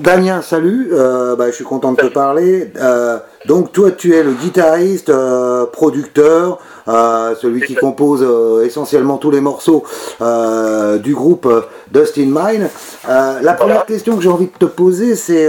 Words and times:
Damien, 0.00 0.42
salut. 0.42 0.90
Euh, 0.92 1.34
bah, 1.34 1.46
je 1.50 1.54
suis 1.54 1.64
content 1.64 1.92
de 1.92 1.96
te 2.00 2.06
parler. 2.06 2.70
Euh, 2.76 3.18
donc 3.46 3.72
toi, 3.72 3.90
tu 3.90 4.14
es 4.14 4.22
le 4.22 4.32
guitariste, 4.32 5.08
euh, 5.08 5.66
producteur, 5.66 6.58
celui 6.88 7.62
qui 7.62 7.74
compose 7.74 8.26
essentiellement 8.64 9.18
tous 9.18 9.30
les 9.30 9.40
morceaux 9.40 9.84
du 10.20 11.14
groupe 11.14 11.48
Dust 11.90 12.18
in 12.18 12.26
Mine. 12.26 12.68
la 13.06 13.52
première 13.54 13.86
question 13.86 14.16
que 14.16 14.22
j'ai 14.22 14.28
envie 14.28 14.46
de 14.46 14.58
te 14.58 14.64
poser, 14.64 15.14
c'est, 15.14 15.48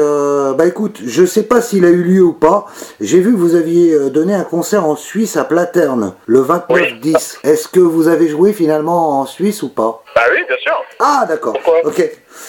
bah 0.56 0.66
écoute, 0.66 1.00
je 1.06 1.26
sais 1.26 1.44
pas 1.44 1.62
s'il 1.62 1.86
a 1.86 1.90
eu 1.90 2.04
lieu 2.04 2.24
ou 2.24 2.34
pas. 2.34 2.66
J'ai 3.00 3.20
vu 3.20 3.32
que 3.32 3.38
vous 3.38 3.56
aviez 3.56 4.10
donné 4.10 4.34
un 4.34 4.44
concert 4.44 4.86
en 4.86 4.96
Suisse 4.96 5.38
à 5.38 5.44
Platerne 5.46 6.14
le 6.26 6.42
29-10. 6.42 7.40
Est-ce 7.44 7.68
que 7.68 7.80
vous 7.80 8.08
avez 8.08 8.28
joué 8.28 8.54
finalement 8.54 9.20
en 9.20 9.26
Suisse 9.26 9.64
ou 9.64 9.70
pas? 9.70 10.04
Bah 10.16 10.22
oui, 10.32 10.44
bien 10.48 10.58
sûr. 10.58 10.84
Ah 11.00 11.26
d'accord. 11.28 11.56
Ok. 11.84 11.98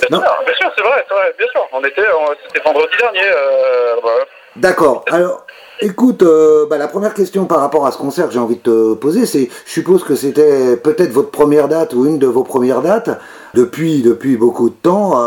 Bien 0.09 0.19
sûr, 0.19 0.73
c'est 0.77 0.83
vrai, 0.83 1.05
vrai, 1.11 1.35
bien 1.39 1.47
sûr. 1.53 1.67
On 1.73 1.81
était, 1.81 2.03
c'était 2.47 2.65
vendredi 2.65 2.97
dernier. 2.99 3.25
Euh, 3.25 4.25
D'accord. 4.57 5.05
Alors, 5.11 5.47
écoute, 5.81 6.23
euh, 6.23 6.67
bah, 6.69 6.79
la 6.79 6.89
première 6.89 7.15
question 7.15 7.47
par 7.47 7.61
rapport 7.61 7.87
à 7.87 7.93
ce 7.93 7.99
concert 7.99 8.27
que 8.27 8.33
j'ai 8.33 8.39
envie 8.39 8.57
de 8.57 8.61
te 8.61 8.95
poser, 8.95 9.27
c'est, 9.27 9.49
je 9.67 9.71
suppose 9.71 10.05
que 10.05 10.15
c'était 10.15 10.77
peut-être 10.77 11.13
votre 11.13 11.31
première 11.31 11.69
date 11.69 11.95
ou 11.95 12.07
une 12.07 12.19
de 12.19 12.27
vos 12.27 12.43
premières 12.45 12.83
dates 12.83 13.11
depuis 13.55 14.03
depuis 14.03 14.37
beaucoup 14.37 14.69
de 14.69 14.75
temps. 14.75 15.19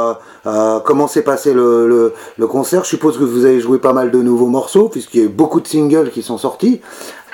Euh, 0.45 0.79
comment 0.81 1.07
s'est 1.07 1.21
passé 1.21 1.53
le, 1.53 2.13
le, 2.37 2.47
concert? 2.47 2.83
Je 2.83 2.89
suppose 2.89 3.17
que 3.17 3.23
vous 3.23 3.45
avez 3.45 3.59
joué 3.59 3.79
pas 3.79 3.93
mal 3.93 4.11
de 4.11 4.21
nouveaux 4.21 4.47
morceaux 4.47 4.89
puisqu'il 4.89 5.19
y 5.19 5.23
a 5.23 5.25
eu 5.25 5.29
beaucoup 5.29 5.61
de 5.61 5.67
singles 5.67 6.11
qui 6.11 6.21
sont 6.21 6.37
sortis. 6.37 6.81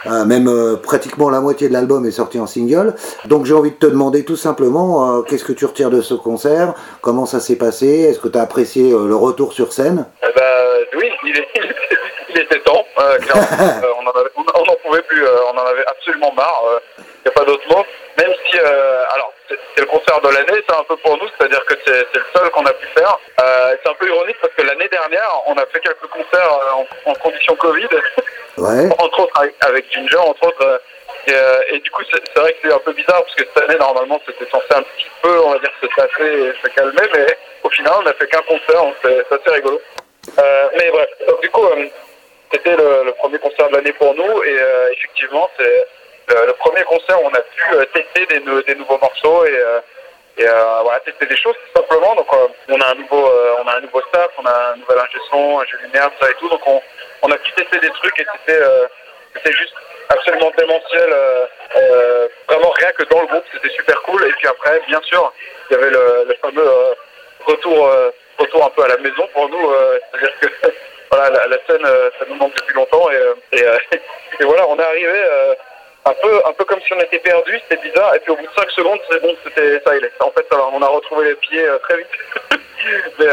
Euh, 0.06 0.26
même 0.26 0.48
euh, 0.48 0.76
pratiquement 0.78 1.30
la 1.30 1.42
moitié 1.42 1.68
de 1.68 1.74
l'album 1.74 2.06
est 2.06 2.12
sorti 2.12 2.40
en 2.40 2.48
single. 2.48 2.96
Donc 3.26 3.46
j'ai 3.46 3.54
envie 3.54 3.72
de 3.72 3.76
te 3.76 3.86
demander 3.86 4.24
tout 4.24 4.36
simplement 4.36 5.20
euh, 5.20 5.22
qu'est-ce 5.22 5.44
que 5.44 5.54
tu 5.54 5.66
retires 5.66 5.90
de 5.90 6.02
ce 6.02 6.14
concert, 6.14 6.74
comment 7.02 7.26
ça 7.26 7.40
s'est 7.40 7.58
passé, 7.58 7.88
est-ce 7.88 8.20
que 8.20 8.28
tu 8.28 8.38
as 8.38 8.42
apprécié 8.42 8.92
le 8.92 9.16
retour 9.16 9.54
sur 9.54 9.74
scène? 9.74 10.06
Eh 10.24 10.28
ben, 10.36 10.98
Oui, 10.98 11.10
il, 11.26 12.40
était 12.40 12.60
temps. 12.60 12.86
on 12.98 14.66
n'en 14.66 14.76
pouvait 14.84 15.02
plus, 15.04 15.26
on 15.26 15.58
en 15.58 15.66
avait 15.66 15.86
absolument 15.88 16.32
marre. 16.36 16.64
Il 16.98 17.04
n'y 17.26 17.32
a 17.32 17.32
pas 17.32 17.46
d'autre 17.46 17.64
mot. 17.70 17.84
Même 18.18 18.34
si, 18.50 18.58
alors, 18.60 19.34
c'est 19.50 19.82
le 19.82 19.88
concert 19.88 20.22
de 20.22 20.30
l'année, 20.30 20.62
c'est 20.68 20.76
un 20.76 20.84
peu 20.84 20.96
pour 20.98 21.18
nous, 21.18 21.28
c'est-à-dire 21.38 21.64
que 21.66 21.74
c'est 21.86 22.14
le 22.14 22.26
seul 22.36 22.50
qu'on 22.52 22.66
a 22.66 22.74
pu 22.74 22.88
faire. 22.98 23.18
c'est 23.38 23.90
un 23.90 23.94
peu 23.96 24.08
ironique 24.08 24.38
parce 24.42 24.54
que 24.54 24.62
l'année 24.62 24.88
dernière, 24.90 25.32
on 25.48 25.54
a 25.54 25.66
fait 25.68 25.80
quelques 25.80 26.08
concerts 26.08 26.60
en, 26.76 27.12
en 27.12 27.14
conditions 27.16 27.56
Covid. 27.56 27.90
Entre 28.60 29.20
autres 29.20 29.42
avec, 29.62 29.92
Ginger, 29.92 30.18
entre 30.18 30.48
autres. 30.48 30.66
Euh, 30.66 30.78
euh, 31.30 31.60
et, 31.72 31.80
du 31.80 31.92
coup, 31.92 32.02
c'est 32.12 32.40
vrai 32.40 32.54
que 32.54 32.60
c'est 32.64 32.74
un 32.74 32.80
peu 32.80 32.94
bizarre 32.94 33.24
parce 33.24 33.36
que 33.36 33.44
cette 33.44 33.64
année, 33.64 33.80
normalement, 33.80 34.20
c'était 34.26 34.50
censé 34.50 34.68
un 34.72 34.82
petit 34.82 35.08
peu, 35.22 35.40
on 35.40 35.52
va 35.52 35.60
dire, 35.60 35.72
se 35.82 35.88
tasser 35.88 36.24
et 36.24 36.54
se 36.62 36.74
calmer, 36.74 37.08
mais 37.14 37.38
au 37.64 37.70
final, 37.70 37.94
on 38.00 38.04
n'a 38.04 38.14
fait 38.14 38.28
qu'un 38.28 38.42
concert, 38.42 38.84
c'est 39.02 39.32
assez 39.32 39.50
rigolo. 39.56 39.80
Euh, 40.38 40.68
mais 40.78 40.90
bref, 40.92 41.10
donc, 41.28 41.42
du 41.42 41.50
coup, 41.50 41.66
c'était 42.52 42.76
le, 42.76 43.12
premier 43.14 43.40
concert 43.40 43.70
de 43.70 43.76
l'année 43.76 43.94
pour 43.94 44.14
nous 44.16 44.44
et 44.44 44.58
effectivement, 44.94 45.50
c'est 45.58 45.88
le, 46.30 46.54
premier 46.54 46.84
concert 46.84 47.20
on 47.24 47.34
a 47.34 47.42
pu 47.42 47.88
tester 47.94 48.26
des, 48.28 48.76
nouveaux 48.76 48.98
morceaux 49.00 49.46
et, 49.46 49.60
et 50.40 50.46
voilà, 50.46 51.00
tester 51.02 51.26
des 51.26 51.36
choses 51.36 51.56
tout 51.56 51.82
simplement. 51.82 52.16
Donc, 52.16 52.28
on 52.70 52.80
a 52.80 52.92
un 52.92 52.96
nouveau, 52.96 53.30
on 53.62 53.68
a 53.68 53.76
un 53.76 53.82
nouveau 53.82 54.02
staff, 54.10 54.30
on 54.38 54.46
a 54.46 54.72
un 54.72 54.78
nouvel 54.78 54.98
ingé 55.00 55.18
son, 55.30 55.60
un 55.60 55.66
jeu 55.66 55.78
lumière, 55.84 56.10
ça 56.20 56.30
et 56.30 56.34
tout. 56.36 56.48
Donc, 56.48 56.62
on, 56.66 57.32
a 57.32 57.38
pu 57.38 57.52
tester 57.52 57.80
des 57.80 57.90
trucs 57.90 58.20
et 58.20 58.26
c'était 58.38 58.62
euh, 58.62 58.88
juste 59.46 59.74
absolument 60.10 60.52
démentiel. 60.58 61.10
Euh, 61.12 61.46
euh, 61.76 62.28
vraiment 62.48 62.70
rien 62.70 62.92
que 62.92 63.04
dans 63.04 63.22
le 63.22 63.28
groupe, 63.28 63.44
c'était 63.54 63.74
super 63.76 64.02
cool. 64.04 64.26
Et 64.26 64.32
puis 64.32 64.48
après, 64.48 64.82
bien 64.88 65.02
sûr, 65.04 65.34
il 65.70 65.74
y 65.74 65.78
avait 65.78 65.90
le, 65.90 66.38
fameux 66.42 66.70
retour 67.46 67.92
retour 68.38 68.66
un 68.66 68.70
peu 68.70 68.84
à 68.84 68.88
la 68.88 68.98
maison 68.98 69.28
pour 69.34 69.50
nous. 69.50 69.74
C'est-à-dire 70.12 70.40
que 70.40 70.48
voilà, 71.12 71.48
la, 71.48 71.58
scène, 71.68 71.86
ça 71.86 72.26
nous 72.30 72.36
manque 72.36 72.56
depuis 72.56 72.76
longtemps 72.76 73.10
et, 73.12 73.64
voilà, 74.46 74.68
on 74.70 74.78
est 74.80 74.84
arrivé 74.84 75.24
un 76.10 76.14
peu, 76.22 76.42
un 76.46 76.54
peu 76.54 76.66
comme 76.66 76.82
si 76.82 76.94
on 76.94 77.00
était 77.00 77.20
perdu, 77.20 77.60
c'était 77.68 77.82
bizarre. 77.88 78.16
Et 78.16 78.20
puis 78.20 78.32
au 78.32 78.36
bout 78.36 78.48
de 78.48 78.54
5 78.56 78.70
secondes, 78.72 79.00
c'est 79.10 79.22
bon, 79.22 79.36
c'était 79.44 79.82
ça, 79.86 79.96
il 79.96 80.04
est. 80.04 80.12
En 80.20 80.32
fait, 80.32 80.46
on 80.52 80.82
a 80.82 80.88
retrouvé 80.88 81.30
les 81.30 81.36
pieds 81.36 81.66
très 81.84 81.98
vite. 81.98 82.08
Mais, 83.20 83.28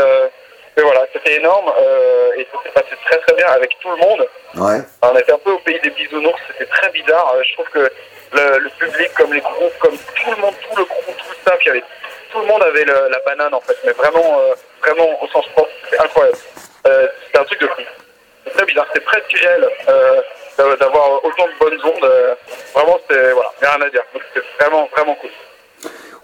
mais 0.76 0.82
voilà, 0.82 1.06
c'était 1.10 1.36
énorme 1.36 1.72
euh, 1.80 2.32
et 2.36 2.46
ça 2.52 2.58
s'est 2.62 2.68
passé 2.70 2.96
très 3.06 3.18
très 3.18 3.34
bien 3.34 3.46
avec 3.48 3.78
tout 3.80 3.90
le 3.90 3.96
monde. 3.96 4.26
Ouais. 4.56 4.84
On 5.02 5.16
était 5.16 5.32
un 5.32 5.38
peu 5.38 5.52
au 5.52 5.58
pays 5.60 5.80
des 5.80 5.90
bisounours, 5.90 6.38
c'était 6.48 6.70
très 6.70 6.90
bizarre. 6.90 7.34
Euh, 7.34 7.42
je 7.48 7.54
trouve 7.54 7.68
que 7.70 7.90
le, 8.32 8.68
public, 8.78 9.10
comme 9.16 9.32
les 9.32 9.40
groupes, 9.40 9.78
comme 9.78 9.96
tout 9.96 10.30
le 10.30 10.36
monde, 10.36 10.54
tout 10.68 10.76
le 10.76 10.84
groupe, 10.84 11.16
tout 11.16 11.30
le 11.30 11.36
staff, 11.40 11.64
y 11.64 11.70
avait, 11.70 11.84
tout 12.30 12.40
le 12.40 12.46
monde 12.46 12.62
avait 12.62 12.84
la 12.84 13.18
banane 13.24 13.54
en 13.54 13.60
fait, 13.60 13.76
mais 13.86 13.92
vraiment, 13.92 14.38
euh, 14.40 14.54
vraiment 14.82 15.22
au 15.22 15.28
sens 15.28 15.46
propre, 15.54 15.70
c'était 15.84 16.02
incroyable. 16.02 16.36
c'était 16.84 17.38
un 17.38 17.44
truc 17.44 17.60
de 17.60 17.66
fou. 17.68 17.82
C'est 18.44 18.52
très 18.52 18.66
bizarre, 18.66 18.86
c'était 18.92 19.04
presque 19.04 19.32
réel 19.32 19.70
d'avoir 20.56 21.24
autant 21.24 21.46
de 21.46 21.58
bonnes 21.58 21.80
ondes. 21.84 22.10
vraiment, 22.74 22.98
c'était 23.08 23.32
voilà, 23.32 23.50
rien 23.60 23.86
à 23.86 23.90
dire. 23.90 24.02
C'était 24.12 24.46
vraiment, 24.60 24.88
vraiment 24.94 25.14
cool. 25.16 25.30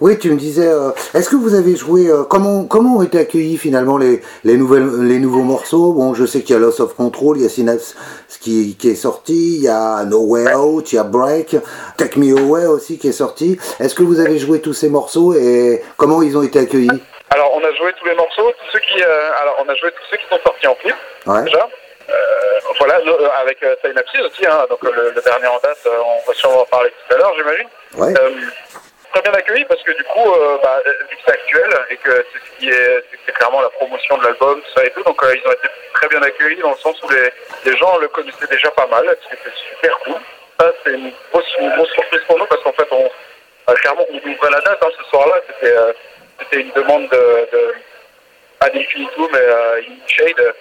Oui, 0.03 0.19
tu 0.19 0.33
me 0.33 0.37
disais, 0.37 0.67
euh, 0.67 0.91
est-ce 1.15 1.31
que 1.31 1.37
vous 1.37 1.55
avez 1.55 1.77
joué, 1.77 2.09
euh, 2.09 2.25
comment, 2.25 2.65
comment 2.65 2.97
ont 2.97 3.03
été 3.03 3.21
accueillis 3.21 3.57
finalement 3.57 3.99
les, 3.99 4.21
les, 4.43 4.57
nouvelles, 4.57 5.07
les 5.07 5.21
nouveaux 5.21 5.45
morceaux? 5.45 5.93
Bon, 5.93 6.13
je 6.13 6.27
sais 6.27 6.41
qu'il 6.43 6.57
y 6.57 6.59
a 6.59 6.61
Loss 6.61 6.81
of 6.81 6.97
Control, 6.97 7.37
il 7.37 7.45
y 7.45 7.47
a 7.47 7.49
Synapse 7.49 7.95
qui, 8.41 8.77
qui 8.77 8.91
est 8.91 8.97
sorti, 8.97 9.59
il 9.59 9.63
y 9.63 9.69
a 9.69 10.03
No 10.03 10.25
Way 10.27 10.57
Out, 10.57 10.93
il 10.93 10.97
y 10.97 10.99
a 10.99 11.05
Break, 11.05 11.55
Take 11.99 12.19
Me 12.19 12.37
Away 12.37 12.67
aussi 12.67 12.99
qui 12.99 13.07
est 13.07 13.13
sorti. 13.13 13.57
Est-ce 13.79 13.95
que 13.95 14.03
vous 14.03 14.19
avez 14.19 14.39
joué 14.39 14.61
tous 14.61 14.73
ces 14.73 14.89
morceaux 14.89 15.35
et 15.35 15.81
comment 15.97 16.21
ils 16.21 16.37
ont 16.37 16.43
été 16.43 16.59
accueillis? 16.59 16.89
Alors, 17.31 17.53
on 17.55 17.61
a 17.61 17.73
joué 17.75 17.93
tous 17.97 18.07
les 18.07 18.17
morceaux, 18.17 18.51
tous 18.59 18.73
ceux 18.73 18.81
qui, 18.81 19.01
euh, 19.01 19.41
alors 19.41 19.65
on 19.65 19.69
a 19.69 19.75
joué 19.77 19.91
tous 19.93 20.03
ceux 20.11 20.17
qui 20.17 20.25
sont 20.29 20.41
sortis 20.45 20.67
en 20.67 20.75
clip, 20.75 20.97
déjà. 21.45 21.69
Voilà, 22.79 23.01
avec 23.41 23.59
Synapse 23.85 24.21
aussi, 24.21 24.47
hein, 24.47 24.67
donc 24.69 24.83
le, 24.83 25.13
dernier 25.21 25.47
en 25.47 25.59
date, 25.59 25.87
on 25.87 26.27
va 26.27 26.35
sûrement 26.35 26.63
en 26.63 26.67
parler 26.67 26.91
tout 26.91 27.15
à 27.15 27.19
l'heure, 27.19 27.35
j'imagine. 27.37 27.69
Ouais 27.95 28.15
très 29.13 29.23
bien 29.23 29.33
accueilli 29.33 29.65
parce 29.67 29.83
que 29.83 29.93
du 29.93 30.05
coup, 30.05 30.33
euh, 30.33 30.59
bah, 30.63 30.81
vu 31.11 31.17
que 31.17 31.23
c'est 31.25 31.33
actuel 31.33 31.71
et 31.91 31.97
que 31.97 32.11
c'est 32.33 32.39
ce 32.39 32.59
qui 32.59 32.71
est, 32.71 33.05
c'est 33.27 33.33
clairement 33.33 33.61
la 33.61 33.69
promotion 33.71 34.17
de 34.19 34.25
l'album, 34.25 34.61
tout 34.61 34.71
ça 34.75 34.85
et 34.85 34.91
tout, 34.91 35.03
donc 35.03 35.23
euh, 35.23 35.35
ils 35.37 35.49
ont 35.49 35.53
été 35.53 35.69
très 35.95 36.09
bien 36.09 36.23
accueillis 36.23 36.61
dans 36.63 36.71
le 36.71 36.79
sens 36.79 36.97
où 37.03 37.09
les, 37.11 37.31
les 37.65 37.77
gens 37.77 37.99
le 37.99 38.09
connaissaient 38.09 38.47
déjà 38.51 38.71
pas 38.71 38.87
mal, 38.87 39.05
c'était 39.31 39.57
super 39.71 39.99
cool. 40.01 40.17
Ça, 40.59 40.73
c'est 40.85 40.93
une 40.93 41.13
grosse, 41.31 41.45
une 41.59 41.75
grosse 41.77 41.91
surprise 41.91 42.23
pour 42.27 42.39
nous 42.39 42.47
parce 42.47 42.63
qu'en 42.63 42.73
fait, 42.73 42.89
on, 42.91 43.11
euh, 43.69 43.75
clairement, 43.75 44.07
on 44.11 44.29
ouvrait 44.29 44.51
la 44.51 44.61
date 44.61 44.79
hein, 44.83 44.89
ce 44.97 45.11
soir-là, 45.11 45.35
c'était, 45.47 45.77
c'était 46.41 46.61
une 46.63 46.73
demande 46.73 47.09
de, 47.09 47.49
de 47.53 47.75
pas 48.59 48.71
d'Infinitum, 48.71 49.29
mais 49.33 49.83
une 49.87 49.99
Shade 50.07 50.55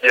qui, 0.00 0.08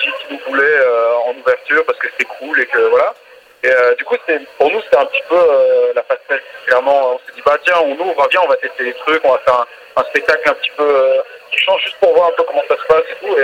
qui, 0.00 0.06
qui, 0.06 0.34
nous 0.34 0.40
voulait 0.46 0.78
en 1.26 1.34
ouverture 1.38 1.84
parce 1.84 1.98
que 1.98 2.08
c'était 2.10 2.30
cool 2.38 2.60
et 2.60 2.66
que 2.66 2.78
voilà. 2.88 3.14
Et 3.62 3.70
euh, 3.70 3.94
du 3.96 4.04
coup, 4.04 4.16
pour 4.58 4.70
nous, 4.70 4.80
c'était 4.82 4.96
un 4.96 5.04
petit 5.04 5.22
peu 5.28 5.36
euh, 5.36 5.92
la 5.94 6.02
facette. 6.04 6.42
Clairement, 6.66 7.14
on 7.14 7.18
s'est 7.18 7.34
dit, 7.34 7.42
bah 7.44 7.58
tiens, 7.62 7.78
on 7.84 7.92
ouvre, 7.92 8.26
viens, 8.30 8.40
on 8.42 8.48
va 8.48 8.56
tester 8.56 8.84
les 8.84 8.94
trucs, 8.94 9.22
on 9.24 9.32
va 9.32 9.38
faire 9.38 9.66
un, 9.96 10.04
spectacle 10.04 10.48
un 10.48 10.54
petit 10.54 10.70
peu 10.76 10.84
euh, 10.84 11.20
qui 11.52 11.58
change 11.58 11.82
juste 11.82 11.98
pour 12.00 12.14
voir 12.14 12.28
un 12.28 12.32
peu 12.32 12.42
comment 12.44 12.62
ça 12.68 12.76
se 12.76 12.86
passe 12.86 13.04
et 13.10 13.26
tout. 13.26 13.36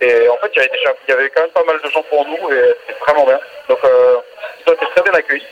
Et, 0.00 0.28
en 0.28 0.36
fait, 0.38 0.50
il 0.52 0.56
y 0.56 0.60
avait 0.60 0.72
déjà, 0.72 0.92
il 1.06 1.10
y 1.10 1.14
avait 1.14 1.30
quand 1.30 1.42
même 1.42 1.50
pas 1.50 1.62
mal 1.62 1.80
de 1.80 1.88
gens 1.90 2.02
pour 2.02 2.26
nous 2.26 2.50
et 2.52 2.74
c'était 2.86 2.98
vraiment 3.00 3.24
bien. 3.24 3.40
Donc, 3.68 3.78
ils 3.84 4.70
ont 4.70 4.74
été 4.74 4.86
très 4.94 5.02
bien 5.02 5.14
accueillis. 5.14 5.46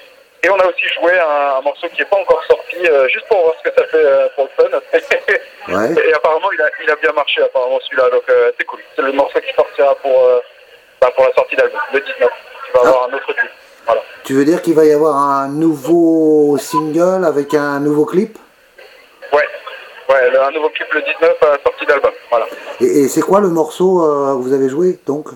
Et 0.44 0.50
on 0.50 0.56
a 0.56 0.66
aussi 0.66 0.86
joué 1.00 1.12
un, 1.18 1.62
morceau 1.62 1.88
qui 1.88 2.00
n'est 2.00 2.04
pas 2.04 2.18
encore 2.18 2.42
sorti, 2.48 2.76
juste 3.12 3.26
pour 3.28 3.42
voir 3.42 3.54
ce 3.58 3.70
que 3.70 3.74
ça 3.76 3.86
fait 3.86 4.06
pour 4.36 4.44
le 4.44 4.62
fun. 4.62 4.68
ouais. 5.72 6.04
Et 6.06 6.12
apparemment, 6.12 6.52
il 6.52 6.60
a, 6.60 6.68
il 6.84 6.90
a 6.90 6.96
bien 6.96 7.12
marché, 7.12 7.42
apparemment, 7.42 7.80
celui-là. 7.88 8.10
Donc, 8.10 8.24
c'est 8.28 8.64
cool. 8.66 8.80
C'est 8.94 9.02
le 9.02 9.12
morceau 9.12 9.40
qui 9.40 9.54
sortira 9.54 9.94
pour, 9.96 10.28
bah, 11.00 11.10
pour 11.16 11.24
la 11.24 11.32
sortie 11.32 11.56
d'album, 11.56 11.80
le 11.94 12.00
19. 12.00 12.30
Tu 12.66 12.72
vas 12.72 12.80
avoir 12.80 13.08
un 13.08 13.14
autre 13.14 13.32
clip. 13.32 13.50
Tu 14.24 14.32
veux 14.32 14.44
dire 14.44 14.62
qu'il 14.62 14.74
va 14.74 14.86
y 14.86 14.92
avoir 14.92 15.16
un 15.16 15.48
nouveau 15.48 16.56
single 16.58 17.26
avec 17.26 17.52
un 17.52 17.78
nouveau 17.80 18.06
clip? 18.06 18.38
Ouais, 19.32 19.46
ouais, 20.08 20.38
un 20.38 20.50
nouveau 20.50 20.70
clip 20.70 20.90
le 20.94 21.02
19 21.02 21.42
à 21.42 21.58
sortie 21.62 21.84
d'album. 21.86 22.12
Voilà. 22.30 22.46
Et, 22.80 23.08
c'est 23.08 23.20
quoi 23.20 23.40
le 23.40 23.48
morceau 23.48 24.02
euh, 24.02 24.32
que 24.34 24.42
vous 24.42 24.54
avez 24.54 24.70
joué 24.70 24.98
donc? 25.06 25.28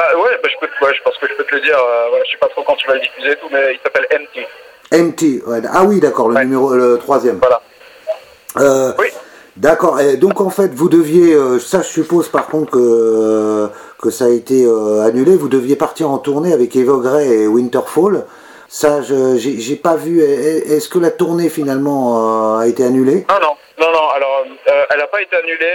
Bah, 0.00 0.18
ouais, 0.18 0.38
bah, 0.42 0.48
je, 0.50 0.66
peux, 0.66 0.86
ouais, 0.86 0.94
je 0.96 1.02
pense 1.02 1.16
que 1.18 1.28
je 1.28 1.34
peux 1.34 1.44
te 1.44 1.54
le 1.54 1.60
dire. 1.60 1.76
Euh, 1.76 2.06
voilà, 2.08 2.24
je 2.24 2.30
sais 2.32 2.38
pas 2.38 2.48
trop 2.48 2.62
quand 2.62 2.76
tu 2.76 2.86
vas 2.86 2.94
le 2.94 3.00
diffuser 3.00 3.32
et 3.32 3.36
tout, 3.36 3.48
mais 3.50 3.74
il 3.74 3.80
s'appelle 3.82 4.06
MT. 4.10 4.46
MT, 4.92 5.46
ouais. 5.46 5.60
ah 5.72 5.84
oui, 5.84 6.00
d'accord, 6.00 6.28
le 6.28 6.38
numéro, 6.40 6.74
le 6.74 6.98
troisième. 6.98 7.38
Voilà. 7.38 7.60
Euh, 8.58 8.92
oui. 8.98 9.08
D'accord. 9.56 10.00
Et 10.00 10.16
donc 10.16 10.40
en 10.40 10.50
fait, 10.50 10.72
vous 10.72 10.88
deviez, 10.88 11.34
euh, 11.34 11.58
ça 11.58 11.82
je 11.82 11.88
suppose 11.88 12.28
par 12.28 12.46
contre 12.46 12.70
que 12.70 13.68
que 14.00 14.10
ça 14.10 14.24
a 14.26 14.28
été 14.28 14.64
euh, 14.64 15.02
annulé. 15.02 15.36
Vous 15.36 15.48
deviez 15.48 15.76
partir 15.76 16.10
en 16.10 16.18
tournée 16.18 16.52
avec 16.52 16.74
Evergrey 16.76 17.26
et 17.26 17.46
Winterfall. 17.46 18.24
Ça, 18.68 19.02
je 19.02 19.36
j'ai 19.36 19.76
pas 19.76 19.96
vu. 19.96 20.22
Est-ce 20.22 20.88
que 20.88 20.98
la 20.98 21.10
tournée 21.10 21.50
finalement 21.50 22.58
a 22.58 22.66
été 22.66 22.84
annulée? 22.84 23.26
Non, 23.28 23.40
non, 23.40 23.56
non, 23.78 23.92
non. 23.92 24.08
Alors, 24.10 24.44
elle 24.90 24.98
n'a 24.98 25.06
pas 25.08 25.20
été 25.20 25.36
annulée. 25.36 25.74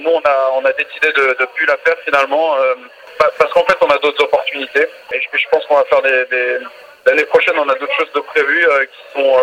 nous, 0.00 0.10
on 0.10 0.20
a 0.28 0.50
on 0.60 0.64
a 0.64 0.72
décidé 0.72 1.12
de 1.16 1.28
ne 1.40 1.46
plus 1.54 1.66
la 1.66 1.76
faire 1.78 1.94
finalement 2.04 2.56
parce 3.18 3.52
qu'en 3.52 3.64
fait, 3.64 3.76
on 3.80 3.90
a 3.90 3.98
d'autres 3.98 4.24
opportunités. 4.24 4.86
Et 5.12 5.20
je, 5.20 5.48
pense 5.50 5.64
qu'on 5.66 5.76
va 5.76 5.84
faire 5.84 6.02
des, 6.02 6.24
des 6.26 6.58
l'année 7.06 7.24
prochaine, 7.24 7.54
on 7.58 7.68
a 7.68 7.74
d'autres 7.74 7.96
choses 7.98 8.12
de 8.14 8.20
prévues 8.20 8.66
qui 8.90 9.20
sont 9.20 9.40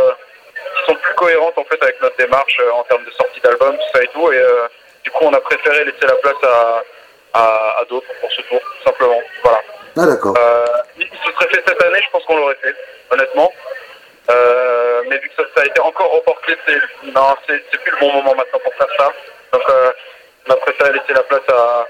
qui 0.78 0.86
sont 0.86 0.96
plus 0.96 1.14
cohérentes 1.16 1.58
en 1.58 1.64
fait 1.66 1.82
avec 1.82 2.02
notre 2.02 2.16
démarche 2.18 2.58
euh, 2.60 2.72
en 2.72 2.84
termes 2.84 3.06
de 3.06 3.12
sortie 3.12 3.40
d'album, 3.42 3.76
tout 3.76 3.98
ça 3.98 4.04
et 4.04 4.08
tout. 4.08 4.32
Et, 4.32 4.38
euh, 4.38 4.68
du 5.04 5.12
coup, 5.12 5.26
on 5.26 5.34
a 5.34 5.40
préféré 5.42 5.84
laisser 5.84 6.06
la 6.08 6.16
place 6.16 6.44
à, 6.44 6.84
à, 7.34 7.82
à 7.82 7.86
d'autres 7.90 8.08
pour 8.22 8.32
ce 8.32 8.42
tour, 8.44 8.60
tout 8.60 8.84
simplement. 8.86 9.22
Voilà. 9.44 9.62
Ah 9.98 10.06
d'accord. 10.06 10.34
Euh, 10.38 10.66
il 10.98 11.08
se 11.08 11.32
serait 11.34 11.50
fait 11.50 11.64
cette 11.68 11.84
année, 11.84 12.00
je 12.04 12.10
pense 12.12 12.24
qu'on 12.26 12.38
l'aurait 12.38 12.58
fait, 12.62 12.76
honnêtement. 13.12 13.52
Euh, 14.30 15.02
mais 15.10 15.18
vu 15.18 15.30
que 15.30 15.44
ça, 15.44 15.50
ça, 15.56 15.62
a 15.62 15.66
été 15.66 15.82
encore 15.82 16.12
reporté, 16.14 16.56
c'est 16.66 17.12
non, 17.12 17.36
c'est 17.48 17.60
plus 17.82 17.92
le 17.92 18.00
bon 18.00 18.14
moment 18.14 18.34
maintenant 18.36 18.60
pour 18.64 18.74
faire 18.76 18.88
ça. 18.98 19.12
Donc, 19.52 19.70
euh, 19.70 19.92
on 20.48 20.54
a 20.54 20.56
préféré 20.56 20.94
laisser 20.94 21.14
la 21.14 21.24
place 21.24 21.50
à, 21.50 21.86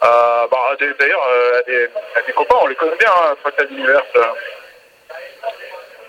à 0.00 0.46
bah, 0.50 0.56
d'ailleurs 0.98 1.22
à, 1.22 1.62
des, 1.62 1.84
à 2.16 2.20
des 2.26 2.32
copains, 2.32 2.56
on 2.62 2.66
les 2.66 2.74
connaît 2.76 2.96
bien, 2.98 3.10
hein, 3.10 3.34
Fractal 3.40 3.66
Universe. 3.70 4.04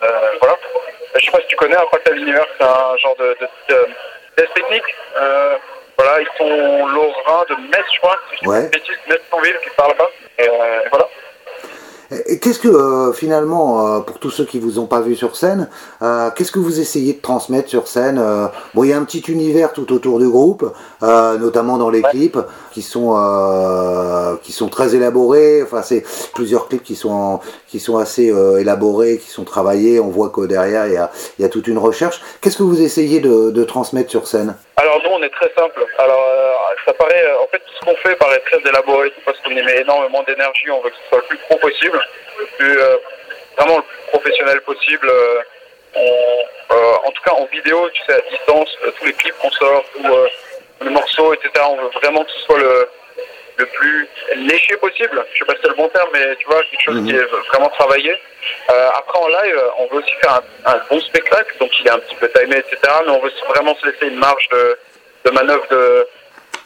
Euh, 0.03 0.07
voilà. 0.39 0.57
Je 1.15 1.25
sais 1.25 1.31
pas 1.31 1.39
si 1.41 1.47
tu 1.47 1.55
connais, 1.55 1.75
Fractal 1.75 2.17
Universe, 2.17 2.47
c'est 2.57 2.63
un 2.65 2.97
genre 2.97 3.15
de, 3.19 3.35
de, 3.39 3.73
de 3.75 3.87
test 4.35 4.53
technique. 4.53 4.83
Euh, 5.17 5.55
voilà, 5.97 6.21
ils 6.21 6.37
sont 6.37 6.87
lorrains 6.87 7.45
de 7.49 7.55
Metz, 7.69 7.85
je 7.93 7.99
crois. 7.99 8.17
Si 8.39 8.47
Ouais. 8.47 8.69
pas 8.69 8.77
Metz-Thionville 9.09 9.57
qui 9.63 9.69
parle 9.75 9.91
là-bas. 9.91 10.09
Et, 10.37 10.47
euh, 10.47 10.85
et 10.85 10.89
voilà. 10.89 11.07
Et 12.27 12.39
qu'est-ce 12.39 12.57
que 12.57 12.67
euh, 12.69 13.13
finalement, 13.13 13.97
euh, 13.97 13.99
pour 13.99 14.17
tous 14.17 14.31
ceux 14.31 14.45
qui 14.45 14.59
vous 14.59 14.79
ont 14.79 14.87
pas 14.87 14.99
vu 15.01 15.15
sur 15.15 15.35
scène, 15.35 15.69
euh, 16.01 16.31
qu'est-ce 16.31 16.51
que 16.51 16.57
vous 16.57 16.79
essayez 16.79 17.13
de 17.13 17.21
transmettre 17.21 17.69
sur 17.69 17.87
scène 17.87 18.17
euh, 18.17 18.47
Bon, 18.73 18.83
il 18.83 18.89
y 18.89 18.93
a 18.93 18.97
un 18.97 19.03
petit 19.03 19.19
univers 19.27 19.73
tout 19.73 19.93
autour 19.93 20.17
du 20.17 20.27
groupe, 20.27 20.65
euh, 21.03 21.37
notamment 21.37 21.77
dans 21.77 21.91
les 21.91 22.01
Ouais. 22.01 22.09
clips, 22.09 22.37
qui 22.71 22.81
sont 22.81 23.15
euh, 23.15 24.35
qui 24.43 24.51
sont 24.51 24.69
très 24.69 24.95
élaborés. 24.95 25.61
Enfin, 25.63 25.81
c'est 25.81 26.03
plusieurs 26.33 26.67
clips 26.67 26.83
qui 26.83 26.95
sont 26.95 27.39
qui 27.67 27.79
sont 27.79 27.97
assez 27.97 28.31
euh, 28.31 28.59
élaborés, 28.59 29.17
qui 29.17 29.29
sont 29.29 29.43
travaillés. 29.43 29.99
On 29.99 30.09
voit 30.09 30.29
que 30.29 30.45
derrière 30.45 30.87
il 30.87 30.93
y 30.93 30.97
a 30.97 31.11
il 31.37 31.41
y 31.41 31.45
a 31.45 31.49
toute 31.49 31.67
une 31.67 31.77
recherche. 31.77 32.21
Qu'est-ce 32.41 32.57
que 32.57 32.63
vous 32.63 32.81
essayez 32.81 33.19
de, 33.19 33.63
transmettre 33.63 34.09
sur 34.09 34.27
scène? 34.27 34.55
Alors 34.77 34.99
nous, 35.03 35.11
on 35.11 35.21
est 35.21 35.29
très 35.29 35.51
simple. 35.55 35.85
Alors, 35.97 36.25
euh, 36.29 36.53
ça 36.85 36.93
paraît, 36.93 37.25
en 37.43 37.47
fait, 37.47 37.59
tout 37.59 37.73
ce 37.79 37.85
qu'on 37.85 37.95
fait 37.97 38.15
paraît 38.15 38.39
très 38.39 38.57
élaboré 38.67 39.11
tout 39.11 39.21
parce 39.25 39.37
qu'on 39.39 39.51
y 39.51 39.61
met 39.61 39.81
énormément 39.81 40.23
d'énergie. 40.23 40.71
On 40.71 40.81
veut 40.81 40.89
que 40.89 40.95
ce 40.95 41.09
soit 41.09 41.19
le 41.19 41.27
plus 41.27 41.37
pro 41.37 41.57
possible, 41.57 41.99
le 42.39 42.45
plus, 42.57 42.79
vraiment 43.57 43.77
le 43.77 43.83
plus 43.83 44.19
professionnel 44.19 44.61
possible. 44.61 45.11
En 45.95 47.11
tout 47.11 47.23
cas, 47.25 47.33
en 47.33 47.45
vidéo, 47.45 47.89
tu 47.93 48.01
sais, 48.05 48.13
à 48.13 48.21
distance, 48.29 48.69
tous 48.97 49.05
les 49.05 49.13
clips 49.13 49.37
qu'on 49.41 49.51
sort, 49.51 49.83
tous 49.93 50.03
les 50.81 50.89
morceaux, 50.89 51.33
etc. 51.33 51.51
On 51.69 51.75
veut 51.77 51.89
vraiment 52.01 52.23
que 52.23 52.31
ce 52.31 52.39
soit 52.41 52.57
le, 52.59 52.87
le 53.57 53.65
plus 53.65 54.07
léché 54.35 54.75
possible. 54.77 55.25
Je 55.33 55.39
sais 55.39 55.45
pas 55.45 55.53
si 55.53 55.59
c'est 55.63 55.69
le 55.69 55.75
bon 55.75 55.89
terme, 55.89 56.09
mais 56.13 56.35
tu 56.37 56.45
vois, 56.47 56.61
quelque 56.63 56.81
chose 56.83 56.95
Mhm. 57.01 57.07
qui 57.07 57.15
est 57.15 57.25
vraiment 57.49 57.69
travaillé. 57.69 58.11
Euh, 58.69 58.89
après, 58.95 59.19
en 59.19 59.27
live, 59.27 59.61
on 59.79 59.87
veut 59.87 59.97
aussi 60.01 60.13
faire 60.21 60.41
un, 60.65 60.71
un 60.73 60.81
bon 60.89 60.99
spectacle, 61.01 61.55
donc 61.59 61.71
il 61.79 61.87
est 61.87 61.91
un 61.91 61.99
petit 61.99 62.15
peu 62.15 62.29
timé, 62.29 62.57
etc. 62.57 62.77
Mais 63.05 63.11
on 63.11 63.19
veut 63.19 63.31
vraiment 63.49 63.75
se 63.75 63.85
laisser 63.87 64.07
une 64.07 64.19
marge 64.19 64.47
de, 64.49 64.77
de 65.25 65.31
manœuvre 65.31 65.65
de, 65.69 66.07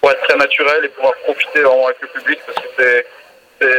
pour 0.02 0.12
être 0.12 0.22
très 0.28 0.38
naturel 0.38 0.86
et 0.86 0.90
pouvoir 0.90 1.14
profiter 1.24 1.62
vraiment 1.62 1.86
avec 1.88 2.02
le 2.02 2.08
public, 2.10 2.40
parce 2.46 2.60
que 2.60 2.68
c'est, 2.78 3.06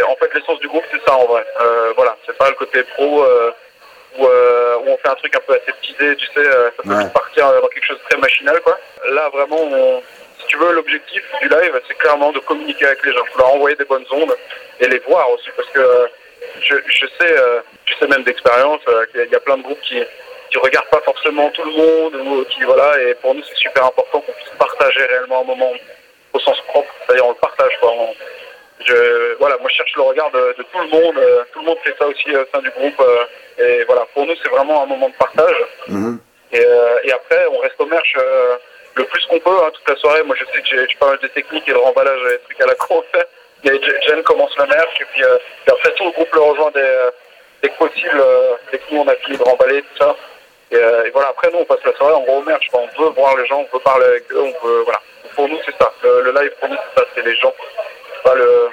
en 0.09 0.17
fait 0.17 0.33
l'essence 0.35 0.59
du 0.61 0.69
groupe, 0.69 0.85
c'est 0.91 1.03
ça 1.07 1.15
en 1.15 1.27
vrai. 1.27 1.45
Euh, 1.61 1.93
voilà, 1.97 2.17
c'est 2.27 2.37
pas 2.39 2.49
le 2.49 2.55
côté 2.57 2.83
pro 2.95 3.23
euh, 3.23 3.51
où, 4.19 4.27
euh, 4.27 4.77
où 4.79 4.89
on 4.89 4.97
fait 4.97 5.09
un 5.09 5.15
truc 5.17 5.37
un 5.37 5.41
peu 5.47 5.53
aseptisé, 5.55 6.17
tu 6.17 6.27
sais, 6.29 6.45
ça 6.45 6.83
peut 6.83 6.89
Ouais. 6.95 7.11
partir 7.13 7.53
dans 7.61 7.69
quelque 7.69 7.85
chose 7.87 7.99
de 7.99 8.09
très 8.09 8.19
machinal, 8.19 8.61
quoi. 8.63 8.79
Là, 9.11 9.29
vraiment, 9.33 9.61
on- 9.61 10.03
tu 10.55 10.65
veux, 10.65 10.73
l'objectif 10.73 11.23
du 11.43 11.49
live, 11.49 11.81
c'est 11.89 11.99
clairement 11.99 12.31
de 12.33 12.39
communiquer 12.41 12.87
avec 12.87 13.05
les 13.05 13.13
gens, 13.13 13.23
de 13.25 13.39
leur 13.39 13.55
envoyer 13.55 13.77
des 13.77 13.85
bonnes 13.85 14.07
ondes 14.13 14.37
et 14.81 14.87
les 14.87 14.99
voir 15.01 15.29
aussi, 15.33 15.49
parce 15.57 15.69
que 15.71 15.81
euh, 15.81 16.07
je, 16.61 16.77
je 16.87 17.07
sais, 17.19 17.33
euh, 17.39 17.61
je 17.87 17.95
sais 17.99 18.07
même 18.07 18.23
d'expérience 18.23 18.81
euh, 18.89 19.05
qu'il 19.07 19.31
y 19.31 19.35
a- 19.35 19.41
plein 19.41 19.59
de 19.59 19.63
groupes 19.63 19.81
qui 19.83 20.01
qui 20.51 20.59
regardent 20.59 20.89
pas 20.91 21.01
forcément 21.01 21.51
tout 21.51 21.65
le 21.65 21.73
monde 21.73 22.15
ou 22.15 22.45
qui 22.45 22.63
voilà 22.63 23.01
et 23.03 23.15
pour 23.15 23.35
nous 23.35 23.43
c'est 23.43 23.57
super 23.57 23.87
important 23.87 24.21
qu'on 24.21 24.33
puisse 24.33 24.51
partager 24.57 25.05
réellement 25.05 25.41
un 25.41 25.45
moment 25.45 25.73
au 26.33 26.39
sens 26.39 26.61
propre. 26.69 26.93
C'est-à-dire 27.05 27.27
on 27.27 27.31
le 27.31 27.35
partage 27.37 27.73
quoi. 27.81 27.91
On- 27.93 28.15
je 28.87 29.35
voilà 29.41 29.57
moi 29.59 29.69
je 29.71 29.75
cherche 29.77 29.93
le 29.97 30.03
regard 30.03 30.31
de, 30.31 30.55
de 30.59 30.63
tout 30.63 30.79
le 30.79 30.87
monde 30.89 31.17
euh, 31.19 31.43
tout 31.53 31.59
le 31.61 31.65
monde 31.67 31.79
fait 31.83 31.95
ça 31.99 32.07
aussi 32.07 32.31
au 32.37 32.45
sein 32.55 32.61
du 32.61 32.71
groupe 32.71 33.01
euh, 33.01 33.25
et 33.65 33.85
voilà. 33.85 34.07
Pour 34.15 34.27
nous 34.27 34.35
c'est 34.43 34.49
vraiment 34.51 34.83
un 34.85 34.87
moment 34.87 35.09
de 35.09 35.15
partage. 35.15 35.57
Mhm. 35.89 36.21
et, 36.53 36.61
euh, 36.65 36.99
et 37.05 37.11
après, 37.13 37.47
on 37.51 37.59
reste 37.59 37.81
au 37.81 37.87
merch 37.87 38.15
euh, 38.19 38.57
le 38.97 39.05
plus 39.05 39.27
qu'on 39.27 39.41
peut 39.41 39.59
hein, 39.63 39.71
toute 39.73 39.89
la 39.89 39.97
soirée. 39.97 40.23
Moi, 40.23 40.37
je 40.39 40.45
sais 40.47 40.63
que 40.63 40.69
j'ai 40.69 40.97
pas 40.99 41.09
mal 41.09 41.19
de 41.19 41.29
techniques 41.29 41.69
et 41.69 41.73
de 41.73 41.79
remballage 41.79 42.21
et 42.27 42.37
des 42.37 42.39
trucs 42.45 42.61
à 42.61 42.67
la 42.67 42.75
con. 42.75 43.03
Mais 43.65 43.81
Jen 43.83 44.03
Jen 44.07 44.23
commence 44.23 44.57
le 44.59 44.67
merch 44.67 45.01
et 45.01 45.05
puis, 45.07 45.25
euh, 45.25 45.39
puis 45.65 45.73
après, 45.73 45.93
tout 45.95 46.05
le 46.05 46.11
groupe 46.11 46.35
le 46.35 46.41
rejoint 46.41 46.71
dès, 46.75 46.81
euh, 46.81 47.11
dès 47.63 47.71
que 47.71 47.79
possible, 47.79 48.21
euh, 48.21 48.55
dès 48.71 48.79
que 48.79 48.85
nous 48.91 49.01
on 49.01 49.09
a 49.09 49.15
fini 49.17 49.39
de 49.39 49.43
remballer 49.43 49.81
tout 49.81 49.97
ça. 49.99 50.15
Et, 50.71 50.77
euh, 50.77 51.05
et 51.07 51.11
voilà, 51.11 51.29
après, 51.29 51.51
nous 51.51 51.61
on 51.61 51.65
passe 51.65 51.83
la 51.85 51.95
soirée 51.95 52.13
en 52.13 52.21
gros 52.21 52.39
au 52.39 52.43
merch. 52.43 52.69
quoi. 52.71 52.83
On 52.83 53.03
veut 53.03 53.11
voir 53.11 53.37
les 53.39 53.47
gens, 53.47 53.61
on 53.61 53.77
veut 53.77 53.83
parler 53.83 54.05
avec 54.05 54.31
eux, 54.33 54.43
on 54.43 54.67
veut. 54.67 54.83
Voilà. 54.83 55.01
Pour 55.35 55.49
nous, 55.49 55.59
c'est 55.65 55.77
ça. 55.79 55.93
Le, 56.03 56.31
live, 56.31 56.53
pour 56.61 56.69
nous, 56.69 56.77
c'est 56.77 57.01
ça. 57.01 57.07
C'est 57.15 57.25
les 57.25 57.37
gens. 57.37 57.55
Pas 58.23 58.35
le, 58.35 58.69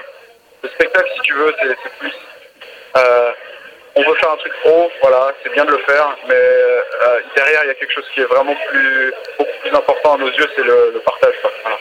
le 0.63 0.69
spectacle, 0.69 1.09
si 1.15 1.21
tu 1.21 1.33
veux, 1.33 1.55
c'est 1.61 1.69
c'est 1.83 1.97
plus. 1.99 2.13
On 3.95 4.01
veut 4.01 4.15
faire 4.15 4.31
un 4.31 4.37
truc 4.37 4.53
pro, 4.63 4.89
voilà, 5.01 5.33
c'est 5.43 5.51
bien 5.53 5.65
de 5.65 5.71
le 5.71 5.77
faire, 5.79 6.15
mais 6.27 6.33
euh, 6.35 7.19
derrière 7.35 7.61
il 7.65 7.67
y 7.67 7.71
a 7.71 7.73
quelque 7.73 7.93
chose 7.93 8.05
qui 8.13 8.21
est 8.21 8.25
vraiment 8.25 8.55
plus 8.69 9.13
beaucoup 9.37 9.51
plus 9.61 9.69
important 9.75 10.13
à 10.13 10.17
nos 10.17 10.27
yeux, 10.31 10.47
c'est 10.55 10.63
le, 10.63 10.91
le 10.93 10.99
partage. 11.01 11.33
quoi. 11.41 11.51
Voilà. 11.63 11.77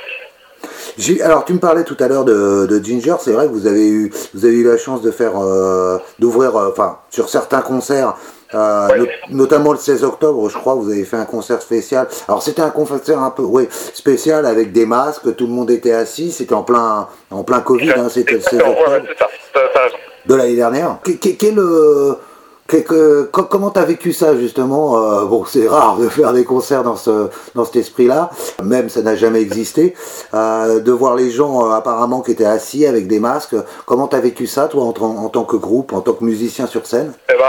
J'ai- 0.98 1.22
Alors 1.22 1.44
tu 1.44 1.52
me 1.54 1.60
parlais 1.60 1.84
tout 1.84 1.96
à 2.00 2.08
l'heure 2.08 2.24
de, 2.24 2.66
de 2.66 2.84
Ginger, 2.84 3.14
c'est 3.20 3.30
vrai 3.32 3.46
que 3.46 3.52
vous 3.52 3.66
avez 3.68 3.86
eu 3.88 4.10
vous 4.34 4.44
avez 4.44 4.54
eu 4.54 4.64
la 4.68 4.76
chance 4.76 5.02
de 5.02 5.10
faire 5.12 5.32
euh, 5.40 5.98
d'ouvrir 6.18 6.56
euh, 6.56 6.70
enfin 6.70 6.98
sur 7.10 7.28
certains 7.28 7.62
concerts 7.62 8.14
euh, 8.54 8.88
Ouais. 8.88 9.08
notamment 9.30 9.70
le 9.70 9.78
16 9.78 10.02
octobre, 10.02 10.48
je 10.50 10.58
crois, 10.58 10.74
vous 10.74 10.90
avez 10.90 11.04
fait 11.04 11.16
un 11.16 11.24
concert 11.24 11.62
spécial. 11.62 12.08
Alors 12.26 12.42
c'était 12.42 12.62
un 12.62 12.70
concert 12.70 13.20
un 13.20 13.30
peu 13.30 13.42
oui, 13.42 13.68
spécial 13.70 14.44
avec 14.44 14.72
des 14.72 14.84
masques, 14.86 15.36
tout 15.36 15.46
le 15.46 15.52
monde 15.52 15.70
était 15.70 15.92
assis, 15.92 16.32
c'était 16.32 16.54
en 16.54 16.64
plein 16.64 17.06
en 17.30 17.44
plein 17.44 17.60
Covid, 17.60 17.92
hein, 17.92 18.08
c'était 18.08 18.32
le 18.34 18.40
16 18.40 18.54
Exactement, 18.54 18.80
ouais, 18.80 18.96
octobre 18.96 19.08
ouais, 19.54 19.70
ça. 19.72 19.82
De 20.26 20.34
l'année 20.34 20.56
dernière. 20.56 20.98
Comment 23.32 23.70
t'as 23.70 23.84
vécu 23.84 24.12
ça 24.12 24.36
justement 24.36 24.96
euh, 24.96 25.24
Bon, 25.24 25.44
c'est 25.44 25.66
rare 25.66 25.96
de 25.96 26.08
faire 26.08 26.32
des 26.32 26.44
concerts 26.44 26.84
dans 26.84 26.94
ce 26.94 27.28
dans 27.56 27.64
cet 27.64 27.74
esprit-là, 27.76 28.30
même 28.62 28.88
ça 28.88 29.02
n'a 29.02 29.16
jamais 29.16 29.40
existé. 29.40 29.94
Euh, 30.34 30.78
de 30.78 30.92
voir 30.92 31.16
les 31.16 31.30
gens 31.32 31.66
euh, 31.66 31.72
apparemment 31.74 32.20
qui 32.20 32.30
étaient 32.30 32.44
assis 32.44 32.86
avec 32.86 33.08
des 33.08 33.18
masques. 33.18 33.56
Comment 33.86 34.06
t'as 34.06 34.20
vécu 34.20 34.46
ça, 34.46 34.68
toi, 34.68 34.84
en, 34.84 34.92
tant- 34.92 35.16
en 35.16 35.28
tant 35.30 35.42
que 35.44 35.56
groupe, 35.56 35.92
en 35.92 36.00
tant 36.00 36.12
que 36.12 36.22
musicien 36.22 36.68
sur 36.68 36.86
scène? 36.86 37.12
Eh 37.28 37.36
ben, 37.36 37.44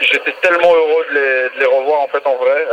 j'étais 0.00 0.34
tellement 0.42 0.68
heureux 0.74 1.04
de 1.10 1.14
les, 1.14 1.48
de 1.54 1.60
les 1.60 1.66
revoir 1.78 2.00
en 2.02 2.08
fait 2.08 2.22
en 2.26 2.36
vrai. 2.36 2.66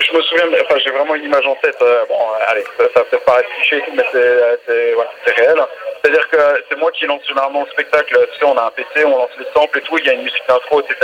Je 0.00 0.12
me 0.16 0.22
souviens, 0.22 0.46
enfin 0.64 0.78
j'ai 0.78 0.90
vraiment 0.90 1.14
une 1.16 1.24
image 1.24 1.46
en 1.46 1.56
tête. 1.56 1.76
euh, 1.82 2.04
bon, 2.08 2.14
euh, 2.18 2.44
allez, 2.46 2.64
ça, 2.78 2.84
ça 2.94 3.04
peut-être 3.04 3.24
paraître 3.24 3.48
cliché 3.56 3.82
mais 3.94 4.04
c'est 4.12 4.18
euh, 4.18 4.56
c'est 4.66 4.92
voilà, 4.94 5.10
c'est 5.24 5.34
réel. 5.34 5.58
C'est-à-dire 6.00 6.28
que 6.30 6.36
c'est 6.68 6.78
moi 6.78 6.90
qui 6.92 7.06
lance 7.06 7.26
généralement 7.26 7.64
le 7.64 7.70
spectacle. 7.70 8.16
Tu 8.32 8.38
sais, 8.38 8.44
on 8.44 8.56
a 8.56 8.64
un 8.66 8.70
PC, 8.70 9.04
on 9.04 9.18
lance 9.18 9.30
les 9.38 9.46
samples 9.52 9.78
et 9.78 9.82
tout. 9.82 9.98
Il 9.98 10.06
y 10.06 10.10
a 10.10 10.12
une 10.12 10.22
musique 10.22 10.42
d'intro, 10.48 10.80
etc. 10.80 10.96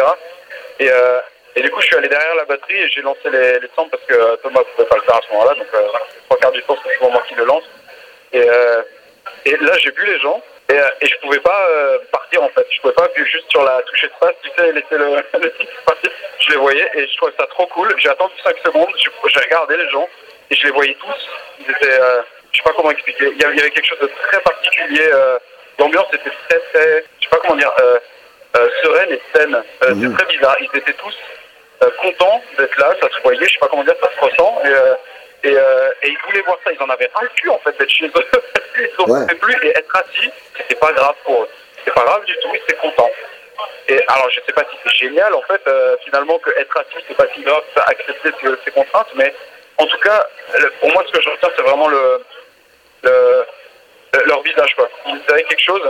Et, 0.78 0.90
euh, 0.90 1.20
et 1.56 1.62
du 1.62 1.70
coup, 1.70 1.80
je 1.80 1.86
suis 1.86 1.96
allé 1.96 2.08
derrière 2.08 2.34
la 2.36 2.44
batterie 2.44 2.78
et 2.78 2.88
j'ai 2.88 3.02
lancé 3.02 3.28
les, 3.30 3.58
les 3.58 3.68
samples 3.74 3.90
parce 3.90 4.04
que 4.04 4.36
Thomas 4.42 4.60
ne 4.60 4.64
pouvait 4.76 4.88
pas 4.88 4.96
le 4.96 5.02
faire 5.02 5.16
à 5.16 5.20
ce 5.26 5.32
moment-là. 5.32 5.54
Donc, 5.54 5.66
trois 6.26 6.38
quarts 6.38 6.52
du 6.52 6.62
temps, 6.62 6.76
c'est 6.84 6.94
toujours 6.94 7.10
moi 7.10 7.22
qui 7.28 7.34
le 7.34 7.44
lance. 7.44 7.64
Et, 8.32 8.46
et 9.46 9.56
là, 9.56 9.72
j'ai 9.78 9.90
vu 9.90 10.06
les 10.06 10.18
gens 10.20 10.40
et, 10.70 10.78
euh, 10.78 10.88
et 11.00 11.06
je 11.06 11.16
pouvais 11.18 11.40
pas 11.40 11.68
euh, 11.70 11.98
partir 12.10 12.42
en 12.42 12.48
fait. 12.48 12.66
Je 12.70 12.80
pouvais 12.80 12.94
pas 12.94 13.04
appuyer 13.04 13.28
juste 13.28 13.50
sur 13.50 13.62
la 13.64 13.82
touche 13.82 14.04
espace, 14.04 14.34
tu 14.42 14.50
sais, 14.56 14.72
laisser 14.72 14.86
le, 14.96 15.16
le 15.40 15.52
partir. 15.84 16.10
Je 16.40 16.50
les 16.50 16.56
voyais 16.56 16.90
et 16.94 17.06
je 17.06 17.16
trouvais 17.16 17.32
ça 17.38 17.46
trop 17.48 17.66
cool. 17.68 17.94
J'ai 17.98 18.08
attendu 18.08 18.34
5 18.42 18.56
secondes, 18.64 18.88
j'ai 18.96 19.40
regardé 19.40 19.76
les 19.76 19.88
gens 19.90 20.08
et 20.50 20.54
je 20.54 20.64
les 20.64 20.72
voyais 20.72 20.94
tous. 21.00 21.28
Ils 21.60 21.70
étaient, 21.70 22.00
euh, 22.00 22.22
je 22.52 22.58
sais 22.58 22.62
pas 22.64 22.72
comment 22.76 22.90
expliquer. 22.90 23.30
Il 23.32 23.40
y 23.40 23.44
avait, 23.44 23.70
quelque 23.70 23.86
chose 23.86 23.98
de 24.00 24.10
très 24.28 24.40
particulier. 24.40 25.08
euh, 25.12 25.38
L'ambiance 25.78 26.06
était 26.12 26.30
très 26.48 26.58
très, 26.72 27.04
je 27.18 27.24
sais 27.24 27.30
pas 27.30 27.38
comment 27.38 27.56
dire, 27.56 27.72
euh, 27.80 27.98
euh, 28.56 28.68
sereine 28.82 29.10
et 29.12 29.20
saine. 29.34 29.54
Euh, 29.84 29.90
Mhm. 29.94 30.12
C'est 30.16 30.24
très 30.24 30.36
bizarre. 30.36 30.56
Ils 30.60 30.78
étaient 30.78 30.92
tous 30.92 31.14
euh, 31.82 31.90
contents 32.00 32.42
d'être 32.56 32.78
là, 32.78 32.94
ça 33.02 33.08
se 33.08 33.20
voyait, 33.22 33.44
je 33.46 33.52
sais 33.54 33.58
pas 33.58 33.66
comment 33.68 33.82
dire, 33.84 33.94
ça 34.00 34.08
se 34.14 34.20
ressent. 34.24 34.60
Et, 34.64 34.68
euh, 34.68 34.94
et, 35.44 35.56
euh, 35.56 35.90
et 36.02 36.08
ils 36.08 36.18
voulaient 36.26 36.40
voir 36.42 36.58
ça, 36.64 36.72
ils 36.72 36.82
en 36.82 36.88
avaient 36.90 37.10
ras 37.14 37.22
le 37.22 37.28
cul 37.40 37.48
en 37.50 37.58
fait 37.58 37.76
d'être 37.78 37.90
chez 37.90 38.06
eux. 38.06 38.10
ils 38.78 38.90
en 39.02 39.04
Ouais. 39.10 39.26
plus 39.34 39.56
et 39.66 39.70
être 39.78 39.96
assis, 39.96 40.30
c'était 40.56 40.74
pas 40.76 40.92
grave 40.92 41.14
pour 41.24 41.42
eux. 41.42 41.48
C'était 41.78 41.92
pas 41.92 42.04
grave 42.04 42.24
du 42.24 42.34
tout, 42.38 42.48
ils 42.52 42.56
étaient 42.62 42.76
contents. 42.76 43.10
Et 43.88 44.00
alors 44.08 44.28
je 44.30 44.40
sais 44.46 44.52
pas 44.52 44.62
si 44.70 44.76
c'est 44.82 44.94
génial 44.96 45.32
en 45.34 45.42
fait, 45.42 45.60
euh, 45.68 45.96
finalement 46.04 46.38
que 46.38 46.50
être 46.58 46.76
assis 46.78 47.04
c'est 47.06 47.16
pas 47.16 47.26
si 47.34 47.42
grave, 47.42 47.62
ça 47.76 47.82
accepter 47.86 48.30
ces, 48.40 48.48
ces 48.64 48.70
contraintes, 48.70 49.12
mais 49.14 49.32
en 49.78 49.86
tout 49.86 49.98
cas, 49.98 50.26
pour 50.80 50.90
moi 50.92 51.04
ce 51.06 51.12
que 51.12 51.22
je 51.22 51.28
retiens 51.30 51.50
c'est 51.56 51.62
vraiment 51.62 51.88
le, 51.88 52.22
le- 53.02 53.44
le- 54.14 54.24
leur 54.26 54.42
visage 54.42 54.74
quoi. 54.76 54.88
Ils 55.06 55.20
avaient 55.28 55.44
quelque 55.44 55.62
chose. 55.62 55.82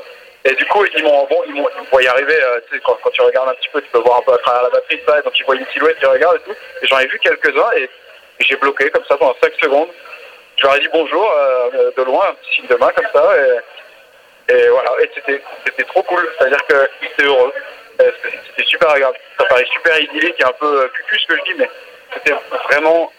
Et 0.47 0.55
du 0.57 0.67
coup, 0.67 0.85
ils 0.95 1.03
m'ont, 1.03 1.25
bon, 1.25 1.43
ils 1.47 1.55
m'ont, 1.55 1.67
voyaient 1.91 2.09
arriver, 2.09 2.37
euh, 2.43 2.61
tu 2.69 2.75
sais, 2.77 2.83
quand, 2.85 2.99
quand 3.03 3.09
tu 3.09 3.23
regardes 3.23 3.49
un 3.49 3.55
petit 3.55 3.71
peu, 3.71 3.81
tu 3.81 3.89
peux 3.89 4.01
voir 4.01 4.19
un 4.19 4.23
peu 4.23 4.35
à 4.35 4.39
travers 4.39 4.65
la 4.65 4.69
batterie, 4.69 5.01
ça, 5.09 5.19
et 5.19 5.23
donc 5.23 5.39
ils 5.39 5.45
voient 5.47 5.55
une 5.57 5.67
silhouette, 5.73 5.97
ils 6.03 6.07
regardent 6.07 6.37
et 6.37 6.41
tout. 6.41 6.57
Et 6.83 6.87
j'en 6.87 6.99
ai 6.99 7.07
vu 7.07 7.19
quelques-uns, 7.19 7.71
et 7.79 7.89
j'ai 8.41 8.57
bloqué 8.57 8.91
comme 8.91 9.05
ça 9.07 9.17
pendant 9.17 9.35
5 9.43 9.53
secondes. 9.63 9.89
Je 10.57 10.65
leur 10.65 10.77
ai 10.77 10.81
dit 10.81 10.89
bonjour, 10.93 11.33
euh, 11.37 11.91
de 11.97 12.03
loin, 12.03 12.29
un 12.31 12.35
petit 12.35 12.57
signe 12.57 12.67
de 12.69 12.77
main 12.77 12.91
comme 12.95 13.09
ça, 13.13 13.33
et, 14.49 14.55
et 14.55 14.69
voilà, 14.69 14.91
et 15.01 15.11
c'était, 15.15 15.43
c'était 15.67 15.85
trop 15.85 16.03
cool. 16.05 16.29
C'est-à-dire 16.39 16.65
qu'ils 16.67 17.09
étaient 17.09 17.25
heureux. 17.25 17.53
Euh, 18.01 18.11
C'était, 18.23 18.39
c'était 18.49 18.69
super 18.69 18.91
agréable. 18.91 19.17
Ça 19.39 19.45
paraît 19.45 19.65
super 19.73 19.99
idyllique 20.01 20.35
et 20.41 20.45
un 20.45 20.53
peu 20.59 20.83
euh, 20.83 20.89
cucu 20.89 21.19
ce 21.21 21.27
que 21.29 21.37
je 21.37 21.43
dis, 21.53 21.55
mais 21.59 21.71
c'était 22.13 22.35
vraiment 22.69 23.13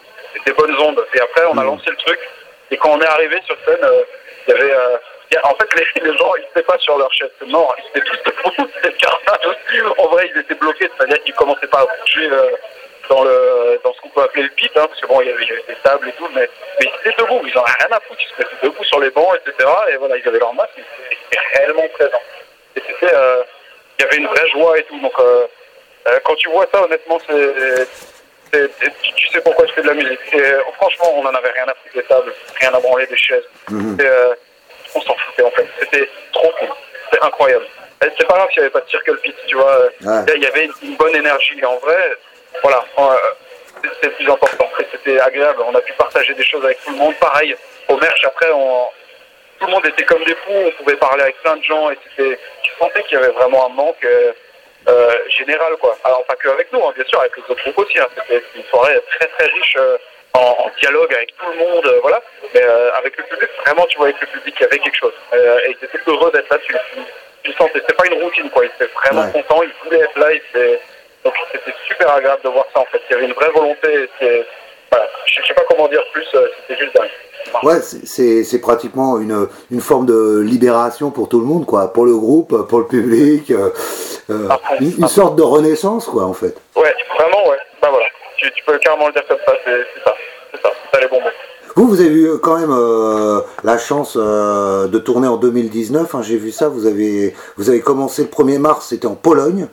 des 0.46 0.52
bonnes 0.52 0.76
ondes. 0.80 1.06
Et 1.14 1.22
après, 1.22 1.46
on 1.46 1.58
a 1.58 1.62
Mhm. 1.62 1.68
lancé 1.68 1.90
le 1.90 1.96
truc. 1.98 2.20
Et 2.72 2.78
quand 2.78 2.90
on 2.90 3.00
est 3.02 3.06
arrivé 3.08 3.40
sur 3.46 3.56
scène, 3.66 3.88
il 4.48 4.52
y 4.52 4.54
avait 4.58 4.74
en 5.44 5.56
fait, 5.56 5.68
les, 5.76 6.02
les 6.12 6.18
gens, 6.18 6.36
ils 6.36 6.42
n'étaient 6.44 6.64
pas 6.64 6.78
sur 6.80 6.98
leur 6.98 7.12
chaise. 7.14 7.30
Non, 7.48 7.68
ils 7.78 8.00
étaient 8.00 8.06
tous 8.10 8.20
debout. 8.26 8.70
C'était 8.84 9.08
En 9.98 10.08
vrai, 10.08 10.30
ils 10.34 10.40
étaient 10.42 10.56
bloqués. 10.56 10.90
C'est-à-dire 10.98 11.24
qu'ils 11.24 11.36
commençaient 11.36 11.68
pas 11.68 11.80
à 11.82 11.86
bouger 11.86 12.30
euh, 12.32 12.50
dans, 13.10 13.24
le, 13.24 13.80
dans 13.84 13.94
ce 13.94 14.02
qu'on 14.02 14.10
peut 14.10 14.22
appeler 14.22 14.44
le 14.44 14.50
pit, 14.50 14.72
hein, 14.76 14.86
parce 14.88 15.00
que 15.00 15.08
bon, 15.08 15.22
il 15.22 15.28
y, 15.28 15.32
avait, 15.32 15.46
des 15.46 15.76
tables 15.84 16.08
et 16.08 16.12
tout, 16.14 16.28
mais, 16.34 16.50
mais 16.80 16.88
ils 16.88 17.10
étaient 17.10 17.22
debout. 17.22 17.42
Ils 17.46 17.54
n'en 17.54 17.64
avaient 17.64 17.76
rien 17.80 17.98
à 17.98 18.00
foutre. 18.02 18.20
Ils 18.22 18.36
se 18.36 18.38
mettaient 18.38 18.68
debout 18.68 18.84
sur 18.84 19.00
les 19.00 19.10
bancs, 19.10 19.36
etc. 19.36 19.70
Et 19.92 19.98
voilà, 19.98 20.18
ils 20.18 20.28
avaient 20.28 20.40
leur 20.40 20.54
masque. 20.54 20.72
Ils 20.78 21.16
étaient 21.28 21.44
réellement 21.54 21.88
présents. 21.94 22.24
Et 22.76 22.82
c'était. 22.88 23.14
Euh, 23.14 23.44
il 23.98 24.04
y 24.04 24.06
avait 24.08 24.18
une 24.18 24.28
vraie 24.28 24.50
joie 24.50 24.78
et 24.78 24.84
tout. 24.84 25.00
Donc, 25.00 25.14
euh, 25.20 25.48
quand 26.26 26.36
tu 26.36 26.50
vois 26.50 26.68
ça, 26.74 26.84
honnêtement, 26.84 27.20
c'est. 27.28 27.88
Tu, 28.52 29.28
sais 29.28 29.42
pourquoi 29.42 29.66
je 29.68 29.74
fais 29.74 29.82
de 29.82 29.88
la 29.88 29.94
musique. 29.94 30.20
Et, 30.34 30.44
franchement, 30.76 31.14
on 31.18 31.24
n'en 31.24 31.34
avait 31.34 31.52
rien 31.52 31.66
à 31.66 31.74
foutre 31.74 31.96
des 31.96 32.04
tables, 32.04 32.34
rien 32.60 32.74
à 32.74 32.80
branler 32.80 33.06
des 33.08 33.18
chaises. 33.18 33.44
Mhm 33.70 33.98
on 34.96 35.02
s'en 35.02 35.16
foutait 35.16 35.44
en 35.44 35.52
fait. 35.52 35.68
C'était 35.80 36.10
trop 36.32 36.52
cool. 36.60 36.70
C'était 37.06 37.24
incroyable. 37.24 37.66
C'est 38.02 38.28
pas 38.28 38.36
grave 38.36 38.50
s'il 38.52 38.62
n'y 38.62 38.66
avait 38.66 38.74
pas 38.74 38.82
de 38.82 38.90
circle 38.90 39.18
pit, 39.18 39.36
tu 39.48 39.56
vois. 39.56 39.90
Il 40.02 40.42
y 40.42 40.46
avait 40.46 40.70
une, 40.82 40.96
bonne 40.96 41.16
énergie. 41.16 41.64
En 41.66 41.78
vrai, 41.78 42.18
voilà, 42.62 42.84
euh, 43.00 43.18
c'était 43.94 44.08
le 44.08 44.14
plus 44.14 44.30
important. 44.30 44.70
C'était 44.92 45.20
agréable. 45.20 45.62
On 45.68 45.76
a 45.76 45.82
pu 45.82 45.94
partager 45.94 46.34
des 46.34 46.44
choses 46.44 46.64
avec 46.64 46.84
tout 46.84 46.92
le 46.92 46.98
monde. 46.98 47.16
Pareil, 47.16 47.56
au 47.90 47.98
merch, 47.98 48.24
après, 48.26 48.50
on, 48.52 48.88
tout 49.60 49.68
le 49.68 49.72
monde 49.72 49.86
était 49.86 50.04
comme 50.04 50.24
des 50.24 50.36
fous. 50.36 50.52
On 50.54 50.72
pouvait 50.84 50.96
parler 50.96 51.24
avec 51.24 51.42
plein 51.42 51.56
de 51.58 51.64
gens 51.64 51.90
et 51.92 51.98
c'était, 52.04 52.40
je 52.64 52.70
sentais 52.80 53.04
qu'il 53.04 53.18
y 53.18 53.22
avait 53.22 53.34
vraiment 53.34 53.66
un 53.68 53.70
manque. 53.70 54.04
Euh, 54.04 54.32
euh, 54.88 55.12
général 55.30 55.76
quoi. 55.78 55.98
Alors 56.04 56.24
pas 56.26 56.36
que 56.36 56.48
avec 56.48 56.72
nous, 56.72 56.80
hein, 56.86 56.94
bien 56.96 57.06
sûr, 57.06 57.20
avec 57.20 57.36
les 57.36 57.44
autres 57.50 57.64
groupes 57.64 57.80
aussi. 57.80 57.98
Hein. 58.00 58.06
C'était 58.16 58.44
une 58.56 58.64
soirée 58.66 59.02
très 59.18 59.26
très 59.26 59.48
riche 59.48 59.78
en, 60.34 60.70
dialogue 60.80 61.12
avec 61.12 61.36
tout 61.38 61.46
le 61.52 61.58
monde, 61.58 61.86
euh, 61.88 62.00
voilà. 62.04 62.22
Mais 62.54 62.62
avec 62.62 63.18
le 63.18 63.24
public, 63.24 63.50
vraiment, 63.66 63.86
tu 63.88 63.98
voyais 63.98 64.14
que 64.14 64.22
le 64.22 64.28
public, 64.28 64.56
il 64.60 64.62
y 64.62 64.66
avait 64.66 64.78
quelque 64.78 64.98
chose. 64.98 65.14
Et 65.34 65.70
ils 65.72 65.86
étaient 65.86 66.00
heureux 66.06 66.32
d'être 66.32 66.50
là. 66.50 66.58
Tu, 66.60 66.76
tu, 67.44 67.54
sentais, 67.54 67.80
c'était 67.80 67.94
pas 67.94 68.06
une 68.06 68.22
routine, 68.22 68.50
quoi. 68.52 68.64
Ils 68.66 68.72
étaient 68.76 68.94
vraiment 68.94 69.28
contents, 69.32 69.64
ils 69.64 69.74
voulaient 69.84 70.04
être 70.04 70.20
là. 70.20 70.28
Donc 71.26 71.34
c'était 71.52 71.76
super 71.88 72.14
agréable 72.14 72.42
de 72.44 72.50
voir 72.50 72.66
ça, 72.74 72.82
en 72.82 72.86
fait. 72.86 73.02
Il 73.10 73.14
y 73.14 73.16
avait 73.16 73.26
une 73.26 73.34
vraie 73.34 73.52
volonté. 73.52 74.10
Voilà. 74.92 75.08
Je 75.26 75.46
sais 75.46 75.54
pas 75.54 75.64
comment 75.70 75.88
dire 75.88 76.04
plus, 76.14 76.26
c'était 76.62 76.80
juste 76.80 76.96
dingue. 76.96 77.10
Ouais, 77.64 77.80
c'est 77.82 78.62
pratiquement 78.62 79.18
une, 79.20 79.48
une 79.72 79.82
forme 79.82 80.06
de 80.06 80.40
libération 80.40 81.12
pour 81.12 81.28
tout 81.30 81.40
le 81.40 81.46
monde, 81.46 81.66
quoi. 81.66 81.92
Pour 81.92 82.06
le 82.06 82.16
groupe, 82.16 82.68
pour 82.68 82.80
le 82.80 82.88
public. 82.88 83.52
une, 84.80 85.08
sorte 85.08 85.36
de 85.36 85.44
renaissance, 85.44 86.06
quoi, 86.06 86.24
en 86.24 86.34
fait. 86.34 86.56
Ouais, 86.76 86.94
vraiment, 87.18 87.50
ouais. 87.50 87.58
Ben 87.82 87.90
voilà. 87.90 88.06
Tu, 88.38 88.52
tu 88.52 88.64
peux 88.64 88.78
carrément 88.80 89.08
le 89.08 89.14
dire 89.14 89.28
comme 89.28 89.40
ça, 89.46 89.54
c'est 89.66 90.04
ça. 90.04 90.14
Vous, 91.76 91.88
vous 91.90 92.00
avez 92.00 92.10
eu 92.10 92.40
quand 92.42 92.58
même 92.58 92.72
euh, 92.72 93.42
la 93.66 93.78
chance 93.78 94.18
euh, 94.18 94.88
de 94.88 94.98
tourner 94.98 95.28
en 95.28 95.36
2019. 95.36 96.16
Hein, 96.16 96.22
j'ai 96.22 96.38
vu 96.38 96.52
ça. 96.52 96.70
Vous 96.70 96.86
avez, 96.86 97.36
vous 97.58 97.70
avez 97.70 97.82
commencé 97.82 98.22
le 98.22 98.30
1er 98.30 98.60
mars, 98.60 98.88
c'était 98.88 99.08
en 99.08 99.16
Pologne, 99.16 99.68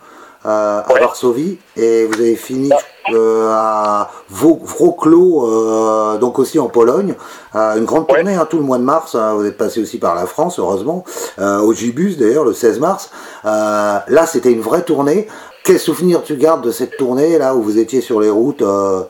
euh, 0.45 0.81
à 0.81 0.99
Varsovie, 1.01 1.59
et 1.77 2.05
vous 2.07 2.21
avez 2.21 2.37
fini 2.37 2.71
à 3.15 4.11
Wrocław, 4.31 6.19
donc 6.19 6.39
aussi 6.39 6.59
en 6.59 6.69
Pologne. 6.69 7.15
une 7.55 7.85
grande 7.85 8.07
tournée, 8.07 8.35
hein, 8.35 8.47
tout 8.49 8.59
le 8.59 8.65
mois 8.65 8.79
de 8.79 8.85
mars. 8.85 9.15
Hein, 9.15 9.35
vous 9.35 9.45
êtes 9.45 9.59
passé 9.59 9.81
aussi 9.81 9.99
par 9.99 10.15
la 10.15 10.27
France, 10.27 10.59
heureusement, 10.59 11.05
au 11.39 11.73
Gibus 11.73 12.17
d'ailleurs, 12.17 12.45
le 12.45 12.53
16 12.53 12.79
mars. 12.81 13.11
là, 13.45 14.27
c'était 14.27 14.53
une 14.53 14.63
vraie 14.63 14.83
tournée. 14.83 15.27
Quel 15.65 15.79
souvenir 15.79 16.23
tu 16.25 16.37
gardes 16.37 16.65
de 16.65 16.73
cette 16.73 16.97
tournée 16.97 17.39
là 17.39 17.55
où 17.55 17.63
vous 17.63 17.79
étiez 17.79 18.01
sur 18.01 18.21
les 18.21 18.31
routes 18.31 18.65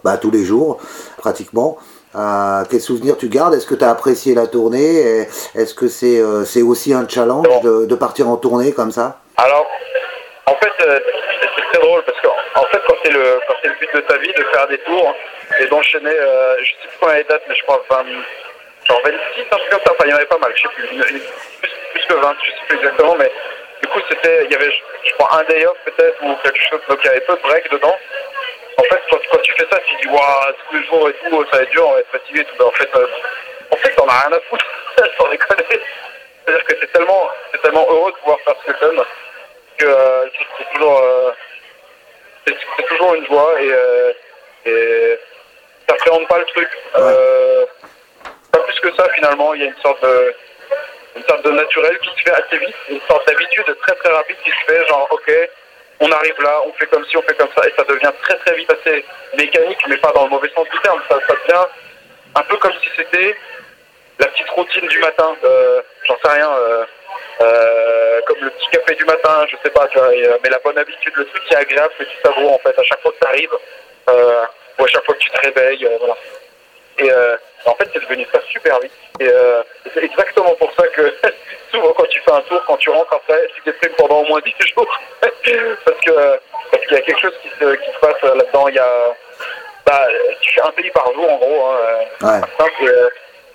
bah, 0.05 0.17
tous 0.17 0.31
les 0.31 0.45
jours 0.45 0.79
pratiquement? 1.19 1.79
Euh, 2.15 2.65
quel 2.69 2.81
souvenir 2.81 3.17
tu 3.17 3.29
gardes? 3.29 3.55
Est-ce 3.55 3.67
que 3.67 3.75
tu 3.75 3.85
as 3.85 3.91
apprécié 3.91 4.35
la 4.35 4.47
tournée? 4.47 5.27
Est-ce 5.55 5.75
que 5.75 5.89
c'est 5.89 6.21
euh, 6.21 6.45
c'est 6.45 6.63
aussi 6.63 6.93
un 6.93 7.09
challenge 7.09 7.47
de, 7.63 7.87
de, 7.87 7.95
partir 7.95 8.29
en 8.29 8.37
tournée 8.37 8.73
comme 8.73 8.93
ça? 8.93 9.21
Alors, 9.37 9.65
en 10.47 10.55
fait, 10.57 10.73
euh, 10.81 10.99
c'est 11.57 11.65
très 11.73 11.79
drôle 11.79 12.03
parce 12.03 12.21
que 12.21 12.27
en 12.27 12.65
fait, 12.65 12.81
quand 12.87 12.97
c'est 13.05 13.13
le, 13.13 13.41
quand 13.47 13.55
le 13.63 13.71
but 13.75 13.95
de 13.95 14.01
ta 14.01 14.17
vie 14.19 14.33
de 14.33 14.45
faire 14.45 14.67
des 14.67 14.79
tours 14.79 15.15
et 15.61 15.67
d'enchaîner, 15.67 16.11
euh, 16.11 16.57
je 16.63 16.71
sais 16.71 16.89
plus 16.89 16.99
combien 17.01 17.15
les 17.17 17.25
dates, 17.25 17.43
mais 17.49 17.55
je 17.55 17.63
crois 17.63 17.85
20, 17.89 18.05
genre 18.89 19.01
26, 19.05 19.17
un 19.51 19.57
truc 19.57 19.71
comme 19.71 19.81
ça, 19.87 19.93
enfin, 19.93 20.05
il 20.07 20.11
y 20.11 20.13
en 20.13 20.17
avait 20.17 20.27
pas 20.27 20.39
mal, 20.39 20.53
je 20.57 20.63
sais 20.63 20.69
plus, 20.75 20.87
plus, 20.89 22.07
que 22.09 22.15
20, 22.15 22.37
je 22.43 22.51
sais 22.51 22.57
plus 22.67 22.77
exactement, 22.77 23.15
mais 23.17 23.31
du 23.83 23.89
coup, 23.89 24.01
c'était, 24.09 24.45
il 24.47 24.53
y 24.53 24.55
avait, 24.55 24.73
je 25.05 25.13
crois, 25.15 25.39
un 25.39 25.45
day 25.45 25.65
off 25.67 25.77
peut-être 25.85 26.23
ou 26.25 26.35
quelque 26.43 26.63
chose, 26.69 26.81
donc 26.89 26.99
il 27.05 27.07
y 27.07 27.11
avait 27.11 27.21
peu 27.21 27.37
de 27.37 27.43
break 27.43 27.71
dedans. 27.71 27.97
En 28.79 28.83
fait, 28.85 29.01
quand, 29.11 29.39
tu 29.43 29.53
fais 29.53 29.67
ça, 29.71 29.79
tu 29.87 29.95
dis, 30.03 30.09
waouh, 30.09 30.53
tous 30.69 30.77
les 30.77 30.85
jours 30.87 31.09
et 31.09 31.13
tout, 31.13 31.45
ça 31.51 31.59
va 31.59 31.63
être 31.63 31.71
dur, 31.71 31.87
on 31.87 31.93
va 31.93 32.01
être 32.01 32.11
fatigué. 32.11 32.43
Tout. 32.45 32.57
Ben, 32.59 32.65
en 32.65 32.71
fait, 32.73 32.89
euh, 32.97 33.07
en 33.71 33.77
fait, 33.77 33.91
t'en 33.91 34.07
as 34.07 34.21
rien 34.21 34.37
à 34.37 34.41
foutre, 34.49 34.65
sans 35.19 35.29
déconner. 35.29 35.63
C'est-à-dire 36.45 36.65
que 36.65 36.75
c'est 36.81 36.93
tellement, 36.93 37.31
tellement 37.63 37.87
heureux 37.91 38.13
de 38.13 38.17
pouvoir 38.17 38.39
faire 38.41 38.55
ce 38.65 38.73
que 38.73 38.79
t'aimes 38.79 39.05
que 39.79 39.87
c'est 40.59 40.73
toujours, 40.73 41.01
euh, 41.01 41.31
c'est 42.47 42.87
toujours 42.89 43.15
une 43.15 43.27
joie 43.27 43.55
et, 43.61 43.73
euh, 43.73 44.13
et 44.67 45.19
t'appréhendes 45.87 46.29
pas 46.29 46.39
le 46.39 46.45
truc. 46.47 46.69
Euh, 46.97 47.67
pas 48.51 48.61
plus 48.61 48.81
que 48.81 48.95
ça, 48.97 49.09
finalement, 49.15 49.55
il 49.55 49.63
y 49.63 49.65
a 49.65 49.69
une 49.69 49.83
sorte 49.83 50.03
de, 50.03 50.35
une 51.17 51.23
sorte 51.25 51.45
de 51.45 51.51
naturel 51.51 51.99
qui 51.99 52.11
se 52.11 52.23
fait 52.23 52.33
assez 52.33 52.59
vite, 52.59 52.77
une 52.89 53.01
sorte 53.09 53.27
d'habitude 53.27 53.77
très 53.83 53.95
très 53.97 54.13
rapide 54.13 54.37
qui 54.45 54.51
se 54.51 54.73
fait, 54.73 54.87
genre, 54.87 55.09
ok, 55.11 55.33
on 56.01 56.11
arrive 56.11 56.41
là, 56.43 56.61
on 56.67 56.73
fait 56.73 56.87
comme 56.87 57.05
ci, 57.07 57.17
on 57.17 57.23
fait 57.23 57.37
comme 57.37 57.51
ça, 57.57 57.67
et 57.67 57.73
ça 57.77 57.85
devient 57.85 58.13
très 58.23 58.37
très 58.39 58.55
vite 58.57 58.71
assez 58.73 59.05
mécanique, 59.37 59.79
mais 59.89 59.97
pas 59.99 60.13
dans 60.13 60.25
le 60.25 60.31
mauvais 60.31 60.51
sens 60.55 60.69
du 60.69 60.79
terme. 60.81 61.01
Ça, 61.09 61.17
devient 61.17 61.67
un 62.35 62.43
peu 62.43 62.57
comme 62.57 62.73
si 62.83 62.89
c'était 62.97 63.37
la 64.19 64.27
petite 64.27 64.49
routine 64.51 64.87
du 64.89 64.99
matin, 64.99 65.35
euh, 65.45 65.83
j'en 66.05 66.17
sais 66.25 66.33
rien, 66.33 66.51
euh, 66.51 66.85
euh, 67.43 68.02
comme 68.27 68.39
le 68.41 68.51
petit 68.51 68.69
café 68.71 68.95
du 68.95 69.05
matin, 69.05 69.47
je 69.51 69.57
sais 69.63 69.71
pas, 69.71 69.87
tu 69.89 69.99
vois, 69.99 70.11
mais 70.43 70.51
la 70.51 70.59
bonne 70.59 70.79
habitude, 70.79 71.13
le 71.17 71.25
truc 71.27 71.45
qui 71.45 71.55
est 71.55 71.59
agréable, 71.59 71.93
que 71.99 72.05
tu 72.05 72.17
savoures 72.25 72.53
en 72.53 72.59
fait 72.59 72.79
à 72.79 72.83
chaque 72.83 73.01
fois 73.01 73.13
que 73.13 73.19
tu 73.25 73.27
arrives, 73.27 73.55
ou 74.79 74.85
à 74.85 74.87
chaque 74.87 75.05
fois 75.05 75.15
que 75.15 75.21
tu 75.21 75.31
te 75.31 75.41
réveilles, 75.41 75.89
voilà. 75.99 76.17
Et 76.99 77.11
en 77.65 77.75
fait, 77.75 77.89
c'est 77.93 78.03
devenu 78.03 78.27
ça 78.33 78.41
super 78.51 78.81
vite. 78.81 78.93
Et 79.21 79.29
c'est 79.95 80.05
exactement 80.05 80.55
pour 80.55 80.73
ça 80.75 80.87
que 80.89 81.15
souvent 81.73 81.93
quand 81.93 82.09
tu 82.09 82.21
fais 82.21 82.33
un 82.33 82.41
tour, 82.43 82.63
quand 82.67 82.77
tu 82.77 82.91
rentres 82.91 83.13
après, 83.13 83.49
tu 83.55 83.63
déprimes 83.65 83.95
pendant 83.97 84.21
au 84.23 84.27
moins 84.27 84.41
10 84.41 84.55
jours. 84.75 85.01
parce 85.21 85.33
que 85.45 85.77
parce 85.85 86.87
qu'il 86.87 86.97
y 86.97 86.97
a 86.97 87.01
quelque 87.01 87.21
chose 87.21 87.35
qui 87.43 87.49
se, 87.49 87.75
qui 87.75 87.91
se 87.93 87.99
passe 87.99 88.23
là-dedans. 88.23 88.69
Il 88.69 88.75
y 88.75 88.79
a 88.79 89.17
bah, 89.85 90.07
tu 90.41 90.53
fais 90.53 90.63
un 90.63 90.71
pays 90.71 90.91
par 90.91 91.13
jour 91.13 91.31
en 91.31 91.37
gros. 91.37 91.67
Hein, 91.67 92.05
ouais. 92.23 92.89
Euh, 92.89 93.09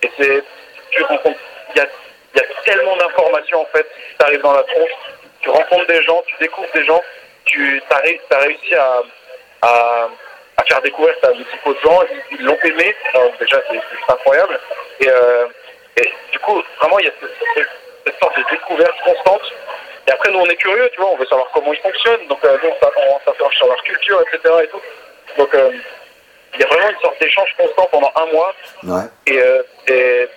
et, 0.03 0.11
c'est 0.17 0.43
tu 0.91 1.03
rencontres 1.03 1.39
il 1.75 1.77
y 1.77 1.81
a, 1.81 1.87
il 2.37 2.41
y 2.41 2.45
a 2.45 2.63
tellement 2.63 2.95
d'informations 2.97 3.61
en 3.61 3.65
fait 3.65 3.83
qui 3.83 4.17
t'arrivent 4.17 4.41
dans 4.41 4.53
la 4.53 4.63
tronche. 4.63 4.91
Tu 5.41 5.49
rencontres 5.49 5.87
des 5.87 6.01
gens, 6.03 6.23
tu 6.27 6.35
découvres 6.39 6.71
des 6.73 6.85
gens, 6.85 7.01
tu 7.45 7.81
as, 7.89 8.37
réussi 8.37 8.75
à, 8.75 9.01
à, 9.61 10.09
à, 10.57 10.63
faire 10.63 10.81
découvrir 10.81 11.15
ça 11.21 11.29
à 11.29 11.33
multiples 11.33 11.69
de 11.69 11.79
gens, 11.81 12.01
ils 12.31 12.45
l'ont 12.45 12.57
aimé, 12.63 12.95
Alors, 13.13 13.31
déjà 13.39 13.61
c'est 13.69 14.13
incroyable. 14.13 14.59
Et, 14.99 15.09
euh, 15.09 15.45
et, 15.97 16.11
du 16.31 16.39
coup, 16.39 16.61
vraiment, 16.79 16.99
il 16.99 17.05
y 17.05 17.09
a 17.09 17.11
cette, 17.55 17.67
cette 18.05 18.19
sorte 18.19 18.37
de 18.37 18.43
découverte 18.51 18.99
constante 19.03 19.53
et 20.07 20.11
après, 20.11 20.31
nous, 20.31 20.39
on 20.39 20.45
est 20.45 20.55
curieux, 20.55 20.89
tu 20.93 21.01
vois, 21.01 21.11
on 21.11 21.17
veut 21.17 21.25
savoir 21.25 21.49
comment 21.53 21.73
ils 21.73 21.79
fonctionnent. 21.79 22.27
Donc, 22.27 22.39
euh, 22.45 22.57
nous, 22.63 22.69
on 22.69 23.19
s'interroge 23.25 23.55
sur 23.55 23.67
leur 23.67 23.83
culture, 23.83 24.21
etc. 24.21 24.53
Et 24.63 24.67
tout. 24.67 24.81
Donc, 25.37 25.53
euh, 25.53 25.71
il 26.53 26.61
y 26.61 26.63
a 26.63 26.67
vraiment 26.67 26.89
une 26.89 26.99
sorte 26.99 27.19
d'échange 27.19 27.53
constant 27.57 27.87
pendant 27.91 28.11
un 28.15 28.25
mois. 28.27 28.55
Ouais. 28.83 29.03
Et, 29.25 29.41
euh, 29.41 30.27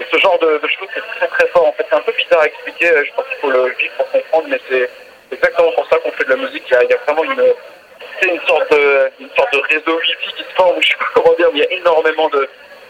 et, 0.00 0.06
ce 0.10 0.18
genre 0.18 0.38
de, 0.38 0.60
choses, 0.62 0.88
c'est 0.94 1.18
très 1.18 1.26
très 1.26 1.46
fort. 1.48 1.68
En 1.68 1.72
fait, 1.72 1.86
c'est 1.88 1.96
un 1.96 2.00
peu 2.00 2.12
bizarre 2.12 2.40
à 2.40 2.46
expliquer. 2.46 2.88
Je 3.04 3.12
pense 3.14 3.26
qu'il 3.26 3.36
faut 3.40 3.50
le 3.50 3.68
vivre 3.78 3.92
pour 3.96 4.10
comprendre, 4.10 4.46
mais 4.48 4.60
c'est 4.68 4.90
exactement 5.32 5.72
pour 5.72 5.86
ça 5.88 5.98
qu'on 5.98 6.12
fait 6.12 6.24
de 6.24 6.30
la 6.30 6.36
musique. 6.36 6.64
Il 6.68 6.90
y 6.90 6.92
a, 6.92 6.96
vraiment 7.06 7.24
une, 7.24 8.32
une 8.32 8.40
sorte 8.46 8.70
de, 8.72 9.10
une 9.20 9.30
sorte 9.36 9.52
de 9.52 9.60
réseau 9.68 9.98
wifi 9.98 10.32
qui 10.36 10.42
se 10.42 10.54
forme. 10.56 10.76
Je 10.82 10.88
sais 10.88 10.96
pas 10.96 11.04
comment 11.14 11.34
dire, 11.34 11.48
mais 11.52 11.60
il 11.60 11.64
y 11.64 11.66
a 11.66 11.78
énormément 11.78 12.30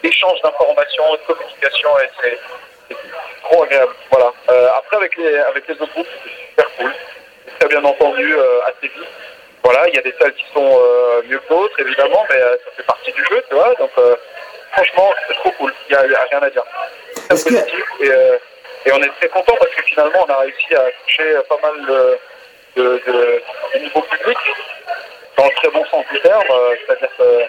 d'échanges 0.02 0.40
d'informations, 0.42 1.12
de 1.12 1.34
communication, 1.34 1.90
et 1.98 2.08
c'est 2.22 2.38
trop 3.42 3.62
agréable. 3.62 3.92
Voilà. 4.10 4.32
Euh, 4.50 4.68
après, 4.78 4.96
avec 4.96 5.16
les, 5.16 5.36
avec 5.38 5.68
les 5.68 5.74
autres 5.74 5.92
groupes, 5.92 6.06
c'est 6.24 6.48
super 6.48 6.76
cool. 6.76 6.92
Très 7.58 7.68
bien 7.68 7.84
entendu, 7.84 8.34
euh, 8.34 8.60
assez 8.64 8.88
vite. 8.88 9.08
Voilà, 9.62 9.88
il 9.88 9.94
y 9.94 9.98
a 9.98 10.02
des 10.02 10.14
salles 10.18 10.32
qui 10.34 10.44
sont 10.54 10.80
euh, 10.80 11.22
mieux 11.26 11.38
que 11.38 11.48
d'autres, 11.48 11.78
évidemment, 11.80 12.24
mais 12.30 12.40
ça 12.40 12.70
fait 12.76 12.82
partie 12.82 13.12
du 13.12 13.24
jeu, 13.24 13.42
tu 13.48 13.54
vois. 13.54 13.74
Donc, 13.74 13.90
franchement, 14.72 15.12
c'est 15.28 15.34
trop 15.34 15.50
cool. 15.52 15.72
Il 15.88 15.96
n'y 15.96 16.14
a, 16.14 16.22
rien 16.30 16.40
à 16.40 16.50
dire. 16.50 16.64
Très 17.30 17.42
positif. 17.42 17.84
Et, 18.00 18.88
et, 18.88 18.92
on 18.92 19.02
est 19.02 19.12
très 19.18 19.28
content 19.28 19.54
parce 19.58 19.74
que 19.74 19.82
finalement, 19.82 20.26
on 20.26 20.32
a 20.32 20.38
réussi 20.38 20.74
à 20.74 20.84
toucher 21.06 21.34
pas 21.48 21.58
mal 21.62 21.86
de, 21.86 22.18
de, 22.76 23.02
de, 23.06 23.78
niveau 23.78 24.02
public, 24.02 24.38
dans 25.36 25.44
le 25.44 25.50
très 25.50 25.68
bon 25.70 25.84
sens 25.86 26.04
du 26.12 26.20
terme. 26.20 26.48
C'est-à-dire 26.86 27.08
que 27.16 27.46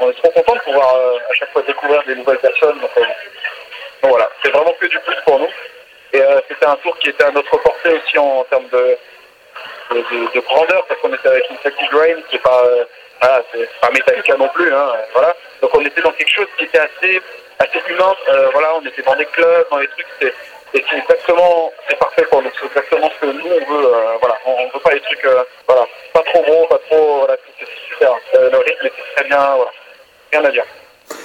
on 0.00 0.10
est 0.10 0.14
trop 0.14 0.30
content 0.30 0.54
de 0.54 0.60
pouvoir 0.60 0.94
à 1.30 1.34
chaque 1.34 1.52
fois 1.52 1.62
découvrir 1.62 2.02
des 2.04 2.14
nouvelles 2.14 2.38
personnes. 2.38 2.78
Donc, 2.80 2.90
voilà, 4.02 4.30
c'est 4.42 4.50
vraiment 4.50 4.72
que 4.78 4.86
du 4.86 4.98
plus 5.00 5.16
pour 5.24 5.38
nous. 5.38 5.48
Et 6.12 6.22
euh, 6.22 6.40
c'était 6.48 6.66
un 6.66 6.76
tour 6.76 6.96
qui 6.98 7.08
était 7.08 7.24
à 7.24 7.30
notre 7.32 7.56
portée 7.58 7.90
aussi 7.90 8.18
en, 8.18 8.44
termes 8.44 8.68
de, 8.68 8.96
de, 9.90 10.40
grandeur, 10.40 10.84
parce 10.86 11.00
qu'on 11.00 11.12
était 11.12 11.28
avec 11.28 11.50
une 11.50 11.56
Sacred 11.56 11.90
Drain 11.90 12.22
qui 12.30 12.36
est 12.36 12.40
pas, 12.40 12.64
euh, 12.64 12.84
voilà, 13.20 13.42
pas 13.80 13.90
Metallica 13.90 14.36
non 14.36 14.48
plus, 14.48 14.72
hein, 14.72 14.92
voilà. 15.12 15.34
Donc 15.60 15.74
on 15.74 15.84
était 15.84 16.02
dans 16.02 16.12
quelque 16.12 16.30
chose 16.30 16.46
qui 16.56 16.64
était 16.64 16.78
assez 16.78 17.20
assez 17.58 17.80
humain. 17.88 18.14
voilà, 18.52 18.74
on 18.76 18.86
était 18.86 19.02
dans 19.02 19.16
des 19.16 19.26
clubs, 19.26 19.66
dans 19.70 19.78
des 19.78 19.88
trucs, 19.88 20.06
et 20.74 20.84
c'est 20.90 20.96
exactement, 20.96 21.72
c'est 21.88 21.98
parfait 21.98 22.24
pour 22.24 22.42
nous. 22.42 22.50
C'est 22.58 22.66
exactement 22.66 23.10
ce 23.10 23.26
que 23.26 23.32
nous 23.32 23.46
on 23.46 23.72
veut. 23.72 23.88
voilà, 24.20 24.38
on, 24.46 24.52
on 24.52 24.68
veut 24.68 24.80
pas 24.82 24.92
les 24.92 25.00
trucs, 25.00 25.26
voilà, 25.66 25.86
pas 26.12 26.22
trop 26.22 26.42
gros, 26.42 26.66
pas 26.66 26.78
trop, 26.90 27.18
voilà, 27.18 27.36
c'est 27.58 27.66
super. 27.88 28.14
le 28.32 28.58
rythme 28.58 28.86
était 28.86 29.02
très 29.16 29.24
bien, 29.24 29.54
voilà, 29.56 29.70
rien 30.32 30.44
à 30.44 30.50
dire. 30.50 30.64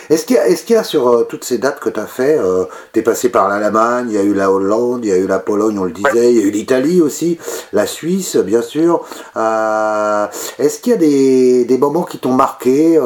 Est-ce 0.09 0.25
qu'il 0.25 0.75
y, 0.75 0.79
a 0.79 0.83
sur 0.83 1.07
euh, 1.07 1.23
toutes 1.29 1.43
ces 1.43 1.59
dates 1.59 1.79
que 1.79 1.89
tu 1.89 1.99
as 1.99 2.07
fait, 2.07 2.35
euh, 2.39 2.65
tu 2.93 2.99
es 2.99 3.03
passé 3.03 3.31
par 3.31 3.47
l'Allemagne, 3.47 4.07
il 4.09 4.15
y 4.15 4.17
a 4.17 4.23
eu 4.23 4.33
la 4.33 4.49
Hollande, 4.49 5.05
il 5.05 5.09
y 5.09 5.13
a 5.13 5.17
eu 5.17 5.27
la 5.27 5.37
Pologne, 5.37 5.77
on 5.77 5.83
le 5.83 5.91
disait, 5.91 6.31
il 6.31 6.39
y 6.39 6.41
a 6.41 6.47
eu 6.47 6.49
l'Italie 6.49 6.99
aussi, 6.99 7.39
la 7.73 7.85
Suisse, 7.85 8.35
bien 8.35 8.63
sûr. 8.63 9.05
Euh, 9.37 10.25
est-ce 10.57 10.79
qu'il 10.79 10.93
y 10.93 10.95
a 10.95 10.97
des, 10.97 11.65
des 11.65 11.77
moments 11.77 12.01
qui 12.01 12.17
t'ont 12.17 12.31
marqué, 12.31 12.99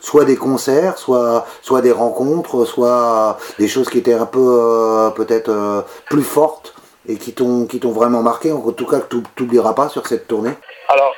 soit 0.00 0.24
des 0.24 0.34
concerts, 0.34 0.98
soit, 0.98 1.46
soit 1.62 1.80
des 1.80 1.92
rencontres, 1.92 2.64
soit 2.64 3.38
des 3.60 3.68
choses 3.68 3.88
qui 3.88 3.98
étaient 3.98 4.14
un 4.14 4.26
peu 4.26 5.12
peut-être 5.14 5.84
plus 6.10 6.24
fortes 6.24 6.74
et 7.08 7.16
qui 7.16 7.34
t'ont 7.34 7.68
vraiment 7.92 8.22
marqué, 8.22 8.50
en 8.50 8.72
tout 8.72 8.86
cas 8.86 8.98
que 8.98 9.14
tu 9.14 9.42
n'oublieras 9.42 9.74
pas 9.74 9.88
sur 9.88 10.04
cette 10.08 10.26
tournée? 10.26 10.54
Alors, 10.88 11.14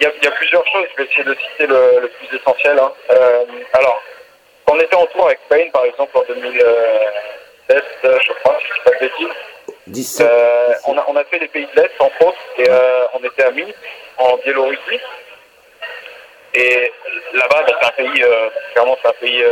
il 0.00 0.04
y, 0.04 0.26
a 0.26 0.30
plusieurs 0.30 0.64
choses, 0.68 0.86
je 0.92 1.02
vais 1.02 1.08
essayer 1.08 1.24
de 1.24 1.34
citer 1.34 1.66
le, 1.66 2.08
plus 2.18 2.38
essentiel. 2.38 2.78
Hein. 2.78 2.90
alors, 3.72 4.00
on 4.66 4.78
était 4.78 4.96
en 4.96 5.06
tour 5.06 5.26
avec 5.26 5.40
Payne, 5.48 5.70
par 5.72 5.84
exemple, 5.84 6.16
en 6.16 6.22
2016, 6.22 7.82
je 8.02 8.32
crois, 8.40 8.58
si 8.60 8.66
je 8.66 8.78
ne 8.78 8.84
pas 8.84 8.90
de 8.92 8.98
bêtises. 9.00 9.36
Euh, 10.20 10.74
on, 10.86 10.96
a, 10.96 11.04
on, 11.08 11.16
a, 11.16 11.24
fait 11.24 11.38
les 11.38 11.48
pays 11.48 11.66
de 11.74 11.80
l'Est, 11.80 11.92
entre 11.98 12.26
autres, 12.26 12.38
et 12.58 12.68
euh, 12.68 13.06
on 13.14 13.24
était 13.24 13.42
à 13.42 13.50
Minsk, 13.50 13.74
en 14.18 14.36
Biélorussie. 14.38 15.00
Et 16.54 16.92
là-bas, 17.34 17.64
bah, 17.66 17.72
c'est 17.80 17.86
un 17.86 17.90
pays, 17.90 18.22
euh, 18.22 18.48
clairement, 18.72 18.96
c'est 19.02 19.08
un 19.08 19.12
pays. 19.12 19.44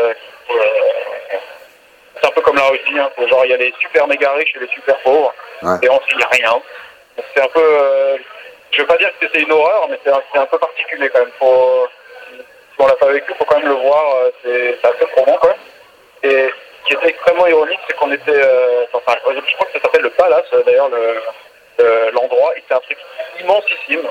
c'est 2.20 2.26
un 2.26 2.30
peu 2.30 2.40
comme 2.40 2.56
la 2.56 2.66
Russie, 2.66 2.98
hein, 2.98 3.10
genre 3.28 3.44
il 3.44 3.50
y 3.50 3.54
a 3.54 3.56
les 3.56 3.72
super 3.80 4.06
méga 4.06 4.32
riches 4.32 4.54
et 4.56 4.60
les 4.60 4.68
super 4.68 4.96
pauvres, 4.98 5.32
et 5.82 5.88
ensuite 5.88 6.12
il 6.12 6.18
n'y 6.18 6.24
a 6.24 6.28
rien. 6.28 6.62
C'est 7.34 7.42
un 7.42 7.48
peu. 7.48 8.18
je 8.72 8.80
veux 8.80 8.86
pas 8.86 8.96
dire 8.96 9.10
que 9.10 9.26
c'était 9.26 9.40
une 9.40 9.52
horreur, 9.52 9.88
mais 9.88 9.98
c'est 10.04 10.10
un, 10.10 10.22
un, 10.34 10.46
peu 10.46 10.58
particulier 10.58 11.08
quand 11.10 11.20
même. 11.20 11.30
Faut, 11.38 11.88
on 12.78 12.86
l'a 12.86 12.96
pas 12.96 13.12
vécu, 13.12 13.32
faut 13.34 13.44
quand 13.44 13.58
même 13.58 13.68
le 13.68 13.74
voir, 13.74 14.16
euh, 14.16 14.30
c'est 14.42 14.86
assez 14.86 15.06
probant 15.12 15.36
quand 15.40 15.48
même. 15.48 15.56
Et 16.22 16.50
ce 16.50 16.86
qui 16.86 16.94
était 16.94 17.08
extrêmement 17.08 17.46
ironique, 17.46 17.80
c'est 17.88 17.96
qu'on 17.96 18.12
était, 18.12 18.30
euh, 18.30 18.84
enfin, 18.92 19.14
je 19.16 19.54
crois 19.54 19.66
que 19.66 19.72
ça 19.72 19.80
s'appelle 19.80 20.02
le 20.02 20.10
Palace 20.10 20.46
d'ailleurs, 20.64 20.90
l'endroit, 22.12 22.52
le, 22.54 22.58
et 22.58 22.64
c'est 22.68 22.74
un 22.74 22.80
truc 22.80 22.98
immensissime. 23.40 24.08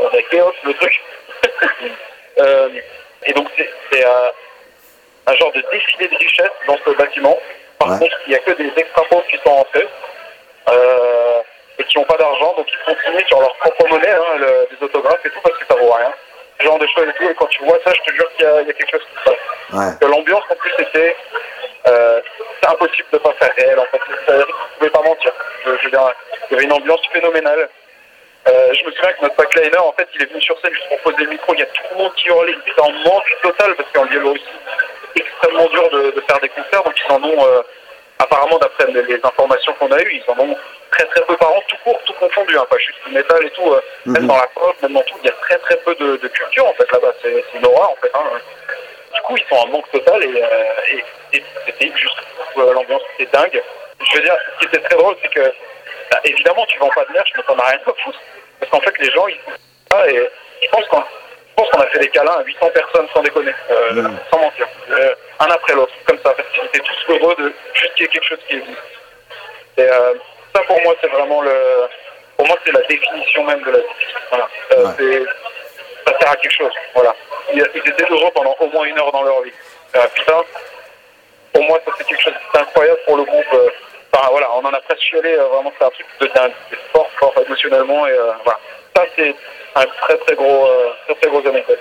on 0.00 0.06
a 0.06 0.22
chaos 0.30 0.52
le 0.64 0.74
truc. 0.74 1.02
euh, 2.38 2.68
et 3.26 3.32
donc 3.32 3.48
c'est 3.90 4.04
un 4.04 5.34
genre 5.36 5.52
de 5.52 5.64
défilé 5.72 6.08
de 6.08 6.16
richesse 6.16 6.50
dans 6.66 6.78
ce 6.84 6.90
bâtiment. 6.90 7.38
Par 7.78 7.98
contre, 7.98 8.16
il 8.26 8.30
n'y 8.30 8.36
a 8.36 8.38
que 8.38 8.52
des 8.52 8.72
extra 8.76 9.02
pauvres 9.04 9.26
qui 9.28 9.38
sont 9.44 9.52
entrés. 9.52 9.88
Euh, 10.68 11.42
et 11.78 11.84
qui 11.84 11.98
n'ont 11.98 12.04
pas 12.04 12.16
d'argent, 12.16 12.54
donc 12.56 12.66
ils 12.70 12.94
continuent 12.94 13.26
sur 13.26 13.40
leur 13.40 13.54
propre 13.56 13.88
monnaie, 13.88 14.10
hein, 14.10 14.38
le, 14.38 14.68
des 14.70 14.84
autographes 14.84 15.26
et 15.26 15.30
tout, 15.30 15.40
parce 15.42 15.58
que 15.58 15.66
ça 15.66 15.74
vaut 15.74 15.90
rien 15.90 16.12
ce 16.58 16.64
genre 16.64 16.78
de 16.78 16.86
choses 16.86 17.06
et 17.08 17.12
tout. 17.14 17.30
Et 17.30 17.34
quand 17.34 17.46
tu 17.46 17.64
vois 17.64 17.78
ça, 17.84 17.92
je 17.94 18.10
te 18.10 18.16
jure 18.16 18.28
qu'il 18.36 18.46
y, 18.46 18.48
a 18.48 18.64
quelque 18.64 18.90
chose 18.90 19.02
qui 19.02 19.30
se 19.30 19.76
passe. 19.76 19.98
L'ambiance, 20.02 20.44
en 20.50 20.54
plus, 20.54 20.72
c'était. 20.78 21.16
Euh, 21.86 22.20
c'est 22.62 22.70
impossible 22.70 23.08
de 23.12 23.18
pas 23.18 23.32
faire 23.34 23.50
réel, 23.56 23.78
en 23.78 23.86
fait. 23.86 24.00
Tu 24.06 24.78
pouvais 24.78 24.90
pas 24.90 25.02
mentir. 25.02 25.32
Je, 25.66 25.70
je 25.82 25.88
il 25.88 26.52
y 26.52 26.54
avait 26.54 26.64
une 26.64 26.72
ambiance 26.72 27.00
phénoménale. 27.12 27.68
Euh, 28.46 28.74
je 28.74 28.84
me 28.84 28.92
souviens 28.92 29.12
que 29.12 29.22
notre 29.22 29.36
backliner, 29.36 29.78
en 29.78 29.92
fait, 29.92 30.08
il 30.14 30.22
est 30.22 30.26
venu 30.26 30.40
sur 30.42 30.58
scène 30.60 30.72
juste 30.74 30.88
pour 30.88 31.00
poser 31.00 31.24
le 31.24 31.30
micro. 31.30 31.54
Il 31.54 31.60
y 31.60 31.62
a 31.62 31.66
tout 31.66 31.82
le 31.92 31.96
monde 31.96 32.14
qui 32.14 32.28
hurlait. 32.28 32.52
Il 32.52 32.70
était 32.70 32.80
en 32.80 32.90
manque 32.90 33.36
total 33.42 33.74
parce 33.74 33.88
qu'en 33.92 34.04
Biélorussie, 34.04 34.44
c'est 35.14 35.22
extrêmement 35.22 35.66
dur 35.68 35.88
de, 35.90 36.10
de, 36.10 36.20
faire 36.28 36.40
des 36.40 36.50
concerts. 36.50 36.82
Donc, 36.84 36.94
ils 36.98 37.12
en 37.12 37.22
ont, 37.22 37.46
euh, 37.46 37.62
apparemment, 38.18 38.58
d'après 38.58 38.86
les, 38.92 39.20
informations 39.22 39.72
qu'on 39.74 39.90
a 39.92 40.00
eues, 40.02 40.12
ils 40.12 40.30
en 40.30 40.38
ont 40.40 40.56
très 40.94 41.06
très 41.06 41.22
peu 41.22 41.36
par 41.36 41.50
an, 41.50 41.62
tout 41.68 41.76
court, 41.82 41.98
tout 42.06 42.12
confondu, 42.14 42.56
hein, 42.56 42.66
pas 42.70 42.78
juste 42.78 42.98
le 43.06 43.12
métal 43.14 43.44
et 43.44 43.50
tout, 43.50 43.72
euh, 43.72 43.80
même 44.06 44.22
mhm. 44.22 44.28
dans 44.28 44.36
la 44.36 44.46
pop, 44.48 44.76
même 44.82 44.92
dans 44.92 45.02
tout, 45.02 45.16
il 45.22 45.26
y 45.26 45.30
a 45.30 45.34
très 45.42 45.58
très 45.58 45.76
peu 45.78 45.94
de, 45.96 46.16
de 46.16 46.28
culture 46.28 46.66
en 46.66 46.74
fait 46.74 46.90
là-bas, 46.92 47.12
c'est 47.22 47.44
une 47.54 47.66
horreur 47.66 47.90
en 47.90 47.96
fait. 47.96 48.10
Hein. 48.14 48.40
Du 49.14 49.20
coup, 49.22 49.36
ils 49.36 49.44
sont 49.48 49.56
en 49.56 49.66
manque 49.68 49.90
total 49.90 50.22
et, 50.24 50.42
euh, 50.42 50.98
et, 51.32 51.42
c'était 51.66 51.92
juste 51.96 52.16
euh, 52.58 52.72
l'ambiance 52.72 53.02
était 53.18 53.30
dingue. 53.36 53.62
Je 54.00 54.16
veux 54.16 54.22
dire, 54.22 54.36
ce 54.54 54.60
qui 54.60 54.66
était 54.66 54.86
très 54.86 54.96
drôle, 54.96 55.16
c'est 55.22 55.32
que 55.32 55.52
bah, 56.10 56.20
évidemment, 56.24 56.64
tu 56.66 56.78
vends 56.78 56.90
pas 56.94 57.04
de 57.04 57.12
merch, 57.12 57.32
mais 57.36 57.42
t'en 57.42 57.58
as 57.58 57.66
rien 57.66 57.78
à 57.78 57.92
foutre. 58.02 58.18
Parce 58.60 58.70
qu'en 58.70 58.80
fait, 58.80 58.98
les 58.98 59.10
gens, 59.10 59.26
ils 59.26 59.38
ça 59.90 60.08
et 60.08 60.30
je 60.62 60.68
pense 60.68 60.86
qu'on 61.70 61.80
a 61.80 61.86
fait 61.86 61.98
des 62.00 62.08
câlins 62.08 62.38
à 62.38 62.44
800 62.44 62.70
personnes 62.70 63.06
sans 63.12 63.22
déconner, 63.22 63.54
euh, 63.70 63.92
mhm. 63.92 64.18
sans 64.30 64.40
mentir, 64.40 64.66
un 65.38 65.46
après 65.46 65.74
l'autre, 65.74 65.92
comme 66.04 66.18
ça, 66.18 66.34
parce 66.34 66.48
qu'ils 66.50 66.64
étaient 66.64 66.80
tous 66.80 67.12
heureux 67.12 67.34
de 67.38 67.52
juste 67.74 67.94
qu'il 67.94 68.06
y 68.06 68.08
ait 68.08 68.12
quelque 68.12 68.28
chose 68.28 68.40
qui 68.48 68.56
existe. 68.56 68.78
Et, 69.76 69.88
ça 70.54 70.62
pour 70.62 70.80
moi 70.82 70.94
c'est 71.00 71.08
vraiment 71.08 71.42
le 71.42 71.88
pour 72.36 72.46
moi 72.46 72.56
c'est 72.64 72.72
la 72.72 72.82
définition 72.82 73.44
même 73.44 73.62
de 73.62 73.70
la 73.70 73.78
vie. 73.78 73.84
Voilà. 74.30 74.48
Euh, 74.72 75.26
ça 76.06 76.18
sert 76.18 76.30
à 76.30 76.36
quelque 76.36 76.56
chose. 76.56 76.72
Voilà. 76.94 77.14
Ils, 77.52 77.60
étaient 77.60 78.10
heureux 78.10 78.30
pendant 78.34 78.56
au 78.58 78.66
moins 78.68 78.84
une 78.84 78.98
heure 78.98 79.12
dans 79.12 79.22
leur 79.22 79.42
vie. 79.42 79.52
Euh, 79.96 80.06
putain, 80.14 80.40
pour 81.52 81.62
moi 81.64 81.80
ça 81.84 81.92
c'est 81.96 82.06
quelque 82.06 82.22
chose 82.22 82.34
d'incroyable 82.52 83.00
pour 83.06 83.16
le 83.16 83.24
groupe. 83.24 83.52
Euh, 83.52 83.68
enfin 84.12 84.28
voilà, 84.30 84.50
on 84.54 84.64
en 84.64 84.72
a 84.72 84.80
presque 84.80 85.02
chialé, 85.02 85.34
vraiment 85.36 85.72
c'est 85.78 85.84
un 85.84 85.90
truc 85.90 86.06
de 86.20 86.26
dingue. 86.34 86.52
C'est 86.70 86.78
fort, 86.92 87.10
fort 87.18 87.34
émotionnellement 87.46 88.06
et 88.06 88.16
voilà. 88.44 88.58
Ça 88.96 89.04
c'est 89.16 89.34
un 89.74 89.86
très 89.86 90.16
très 90.18 90.34
gros 90.34 90.68
très 91.06 91.14
très 91.14 91.30
gros 91.30 91.46
anecdote. 91.48 91.78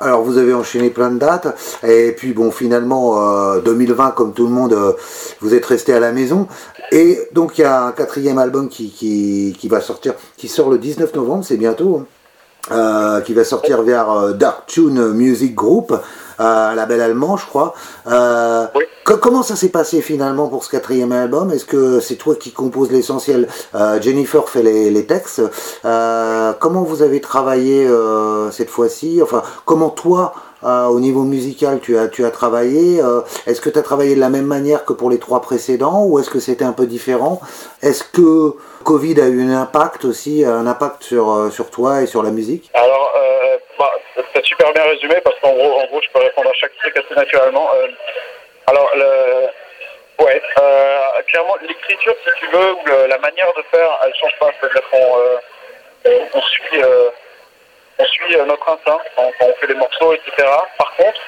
Alors 0.00 0.22
vous 0.22 0.38
avez 0.38 0.54
enchaîné 0.54 0.90
plein 0.90 1.10
de 1.10 1.18
dates 1.18 1.54
et 1.86 2.12
puis 2.12 2.32
bon 2.32 2.50
finalement 2.50 3.58
2020 3.58 4.12
comme 4.12 4.32
tout 4.32 4.44
le 4.44 4.52
monde 4.52 4.96
vous 5.40 5.54
êtes 5.54 5.66
resté 5.66 5.92
à 5.92 6.00
la 6.00 6.12
maison 6.12 6.48
et 6.92 7.18
donc 7.32 7.56
il 7.56 7.62
y 7.62 7.64
a 7.64 7.86
un 7.86 7.92
quatrième 7.92 8.36
album 8.36 8.68
qui, 8.68 9.56
va 9.64 9.80
sortir, 9.80 10.12
qui 10.36 10.46
sort 10.46 10.68
le 10.68 10.76
19 10.76 11.14
novembre, 11.14 11.42
c'est 11.42 11.56
bientôt, 11.56 12.02
hein. 12.70 12.74
euh, 12.74 13.20
qui 13.22 13.32
va 13.32 13.44
sortir 13.44 13.82
vers 13.82 14.10
euh, 14.10 14.32
Dark 14.34 14.66
Tune 14.66 15.12
Music 15.12 15.54
Group, 15.54 15.94
euh, 16.42 16.74
label 16.74 17.00
allemand 17.00 17.36
je 17.36 17.46
crois. 17.46 17.74
Euh, 18.08 18.66
comment 19.04 19.42
ça 19.42 19.56
s'est 19.56 19.68
passé 19.68 20.02
finalement 20.02 20.48
pour 20.48 20.64
ce 20.64 20.70
quatrième 20.70 21.12
album? 21.12 21.50
Est-ce 21.52 21.64
que 21.64 22.00
c'est 22.00 22.16
toi 22.16 22.34
qui 22.34 22.52
composes 22.52 22.90
l'essentiel? 22.90 23.48
Jennifer 24.00 24.48
fait 24.48 24.62
les, 24.62 24.90
les 24.90 25.06
textes. 25.06 25.42
comment 25.82 26.82
vous 26.82 27.02
avez 27.02 27.20
travaillé 27.20 27.88
cette 28.50 28.70
fois-ci? 28.70 29.20
Enfin, 29.22 29.42
comment 29.64 29.90
toi 29.90 30.34
euh, 30.64 30.86
au 30.86 31.00
niveau 31.00 31.24
musical, 31.24 31.80
tu 31.80 31.98
as, 31.98 32.08
tu 32.08 32.24
as 32.24 32.30
travaillé? 32.30 33.02
Euh, 33.02 33.20
est-ce 33.46 33.60
que 33.60 33.68
tu 33.68 33.78
as 33.78 33.82
travaillé 33.82 34.14
de 34.14 34.20
la 34.20 34.28
même 34.28 34.46
manière 34.46 34.84
que 34.84 34.92
pour 34.92 35.10
les 35.10 35.18
trois 35.18 35.40
précédents 35.40 36.04
ou 36.04 36.18
est-ce 36.18 36.30
que 36.30 36.40
c'était 36.40 36.64
un 36.64 36.72
peu 36.72 36.86
différent? 36.86 37.40
Est-ce 37.82 38.04
que 38.04 38.54
Covid 38.84 39.20
a 39.20 39.26
eu 39.26 39.42
un 39.42 39.60
impact 39.60 40.04
aussi, 40.04 40.44
un 40.44 40.66
impact 40.66 41.02
sur, 41.02 41.32
euh, 41.32 41.50
sur 41.50 41.70
toi 41.70 42.02
et 42.02 42.06
sur 42.06 42.22
la 42.22 42.30
musique? 42.30 42.70
Alors, 42.74 43.10
c'est 44.34 44.44
super 44.44 44.72
bien 44.72 44.84
résumé 44.84 45.16
parce 45.24 45.38
qu'en 45.40 45.52
gros, 45.52 45.80
en 45.80 45.86
gros, 45.86 46.00
je 46.02 46.08
peux 46.10 46.20
répondre 46.20 46.50
à 46.50 46.54
chaque 46.54 46.76
truc 46.76 46.96
assez 46.96 47.14
naturellement. 47.14 47.70
alors, 48.66 48.90
le, 48.94 50.24
ouais, 50.24 50.42
clairement, 51.26 51.56
l'écriture, 51.62 52.14
si 52.24 52.30
tu 52.38 52.46
veux, 52.48 52.72
ou 52.72 53.08
la 53.08 53.18
manière 53.18 53.52
de 53.54 53.62
faire, 53.70 54.00
elle 54.04 54.14
change 54.20 54.38
pas. 54.38 54.50
C'est-à-dire 54.60 54.88
qu'on 54.90 56.38
on 56.38 56.42
suit 56.42 56.82
on 57.98 58.04
suit 58.06 58.36
euh, 58.36 58.44
notre 58.46 58.68
instinct 58.68 58.98
quand, 59.16 59.30
on 59.40 59.54
fait 59.54 59.66
les 59.66 59.74
morceaux, 59.74 60.14
etc. 60.14 60.48
Par 60.78 60.94
contre, 60.96 61.20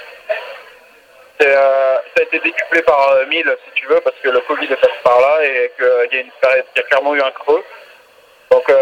euh, 1.42 1.96
ça 2.14 2.20
a 2.20 2.22
été 2.22 2.38
décuplé 2.38 2.82
par 2.82 3.16
1000 3.28 3.48
euh, 3.48 3.56
si 3.64 3.72
tu 3.74 3.86
veux 3.86 4.00
parce 4.00 4.16
que 4.22 4.28
le 4.28 4.40
Covid 4.40 4.66
est 4.72 4.76
passé 4.76 4.94
par 5.02 5.20
là 5.20 5.44
et 5.44 5.72
qu'il 5.76 6.08
y 6.12 6.16
a 6.16 6.20
une 6.20 6.30
y 6.76 6.78
a 6.78 6.82
clairement 6.82 7.14
eu 7.14 7.20
un 7.20 7.30
creux. 7.32 7.64
Donc 8.54 8.72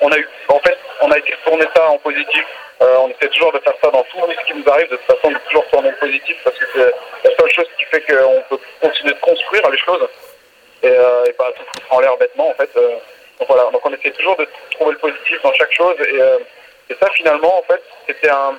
on 0.00 0.12
a 0.12 0.18
eu, 0.18 0.28
en 0.48 0.58
fait, 0.58 0.78
on 1.00 1.10
a 1.10 1.18
été 1.18 1.34
tourner 1.44 1.66
ça 1.74 1.88
en 1.88 1.98
positif. 1.98 2.44
on 2.80 3.08
essaie 3.08 3.28
toujours 3.28 3.52
de 3.52 3.58
faire 3.60 3.74
ça 3.82 3.90
dans 3.90 4.02
tout 4.02 4.18
ce 4.18 4.46
qui 4.46 4.54
nous 4.54 4.70
arrive, 4.70 4.90
de 4.90 4.96
toute 4.96 5.16
façon 5.16 5.30
de 5.30 5.38
toujours 5.46 5.66
tourner 5.68 5.88
en 5.88 6.00
positif 6.00 6.36
parce 6.44 6.58
que 6.58 6.64
c'est 6.74 7.28
la 7.30 7.36
seule 7.36 7.50
chose 7.50 7.68
qui 7.78 7.84
fait 7.84 8.00
qu'on 8.02 8.42
peut 8.50 8.62
continuer 8.80 9.14
de 9.14 9.20
construire 9.20 9.70
les 9.70 9.78
choses 9.78 10.06
et, 10.82 10.90
pas 11.38 11.50
tout 11.52 11.64
foutre 11.74 11.92
en 11.94 12.00
l'air 12.00 12.16
bêtement 12.18 12.50
en 12.50 12.54
fait. 12.54 12.70
donc 12.74 13.48
voilà, 13.48 13.70
donc 13.70 13.80
on 13.86 13.94
essaie 13.94 14.10
toujours 14.10 14.36
de 14.36 14.46
trouver 14.72 14.92
le 14.92 14.98
positif 14.98 15.40
dans 15.42 15.52
chaque 15.54 15.72
chose 15.72 15.96
et 16.00 16.20
et 16.92 16.96
ça, 17.00 17.10
finalement, 17.12 17.58
en 17.58 17.62
fait, 17.62 17.82
c'était 18.06 18.30
un, 18.30 18.54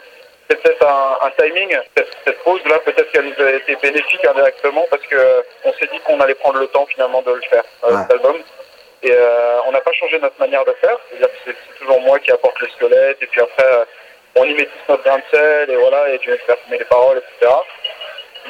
peut-être 0.48 0.86
un, 0.86 1.30
timing. 1.38 1.78
Cette, 1.96 2.44
pause-là, 2.44 2.80
peut-être 2.80 3.12
qu'elle 3.12 3.26
nous 3.26 3.46
a 3.46 3.52
été 3.52 3.76
bénéfique 3.76 4.26
indirectement 4.26 4.86
parce 4.90 5.04
que 5.04 5.44
on 5.66 5.74
s'est 5.74 5.88
dit 5.92 6.00
qu'on 6.00 6.20
allait 6.20 6.36
prendre 6.36 6.60
le 6.60 6.68
temps 6.68 6.86
finalement 6.88 7.22
de 7.22 7.32
le 7.32 7.42
faire, 7.42 7.64
euh, 7.84 7.98
cet 8.02 8.12
album. 8.12 8.38
Et 9.04 9.12
euh, 9.12 9.62
on 9.66 9.72
n'a 9.72 9.82
pas 9.82 9.92
changé 9.94 10.18
notre 10.20 10.40
manière 10.40 10.64
de 10.64 10.72
faire. 10.74 10.98
C'est-à-dire 11.10 11.28
que 11.28 11.52
c'est 11.52 11.80
toujours 11.80 12.00
moi 12.02 12.20
qui 12.20 12.32
apporte 12.32 12.58
le 12.60 12.70
squelette 12.70 13.18
et 13.22 13.28
puis 13.28 13.42
après, 13.42 13.66
euh, 13.66 13.86
on 14.36 14.46
y 14.46 14.54
met 14.54 14.66
tous 14.66 14.92
notre 14.92 15.04
grain 15.04 15.18
de 15.18 15.24
sel 15.30 15.70
et 15.70 15.76
voilà, 15.76 16.10
et 16.10 16.18
Dieu 16.20 16.38
faire 16.48 16.56
les 16.70 16.86
paroles, 16.86 17.18
etc. 17.18 17.54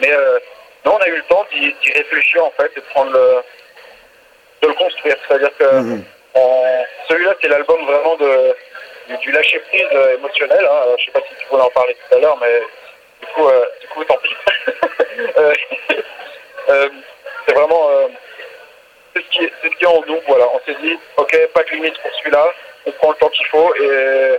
Mais 0.01 0.11
non, 0.85 0.95
on 0.95 1.01
a 1.01 1.07
eu 1.07 1.17
le 1.17 1.23
temps 1.23 1.45
d'y, 1.51 1.75
réfléchir 1.91 2.45
en 2.45 2.51
fait 2.51 2.71
et 2.75 2.79
de 2.79 2.85
prendre 2.85 3.11
le, 3.11 3.41
de 4.61 4.67
le 4.67 4.73
construire. 4.75 5.15
C'est-à-dire 5.27 5.55
que 5.57 5.63
mm-hmm. 5.63 6.03
celui-là, 7.09 7.35
c'est 7.41 7.49
l'album 7.49 7.83
vraiment 7.85 8.15
de 8.15 8.55
du, 9.21 9.31
lâcher 9.31 9.59
prise 9.59 9.85
euh, 9.91 10.15
émotionnel. 10.15 10.65
Hein. 10.65 10.95
Je 10.97 11.05
sais 11.05 11.11
pas 11.11 11.19
si 11.27 11.35
tu 11.35 11.47
voulais 11.49 11.63
en 11.63 11.69
parler 11.69 11.95
tout 11.95 12.15
à 12.15 12.19
l'heure, 12.19 12.37
mais 12.39 12.61
du 13.21 13.27
coup, 13.33 13.47
du 13.81 13.87
coup 13.87 14.03
tant 14.05 14.17
pis. 14.17 14.35
c'est 17.45 17.53
vraiment 17.53 17.89
qui 19.33 19.49
ce 19.63 19.67
qui 19.67 19.83
est 19.83 19.87
en 19.87 20.01
nous. 20.07 20.19
Voilà, 20.27 20.45
on 20.53 20.59
s'est 20.65 20.77
dit, 20.81 20.97
ok, 21.17 21.37
pas 21.53 21.63
de 21.63 21.69
limite 21.75 21.97
pour 22.01 22.11
celui-là, 22.19 22.45
on 22.85 22.91
prend 22.91 23.09
le 23.09 23.15
temps 23.15 23.29
qu'il 23.29 23.47
faut 23.47 23.73
et, 23.75 24.37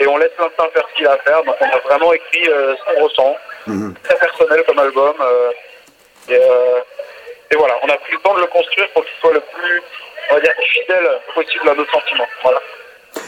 et 0.00 0.06
on 0.06 0.16
laisse 0.16 0.32
l'instinct 0.38 0.68
faire 0.74 0.86
ce 0.90 0.96
qu'il 0.96 1.06
a 1.06 1.12
à 1.12 1.18
faire. 1.18 1.42
Donc 1.44 1.54
on 1.60 1.64
a 1.64 1.78
vraiment 1.80 2.12
écrit 2.12 2.44
ce 2.44 2.94
qu'on 2.94 3.04
ressent, 3.04 3.36
mhm. 3.66 3.94
très 4.02 4.16
personnel 4.16 4.64
comme 4.66 4.78
album. 4.78 5.14
et, 6.28 6.34
et 7.52 7.56
voilà, 7.56 7.74
on 7.82 7.88
a 7.88 7.96
pris 7.98 8.12
le 8.12 8.18
temps 8.20 8.34
de 8.34 8.40
le 8.40 8.46
construire 8.46 8.88
pour 8.94 9.04
qu'il 9.04 9.14
soit 9.20 9.34
le 9.34 9.42
plus, 9.54 9.82
on 10.30 10.34
va 10.34 10.40
dire, 10.40 10.52
fidèle 10.72 11.08
possible 11.34 11.68
à 11.68 11.74
nos 11.74 11.86
sentiments. 11.86 12.26
Voilà. 12.42 12.60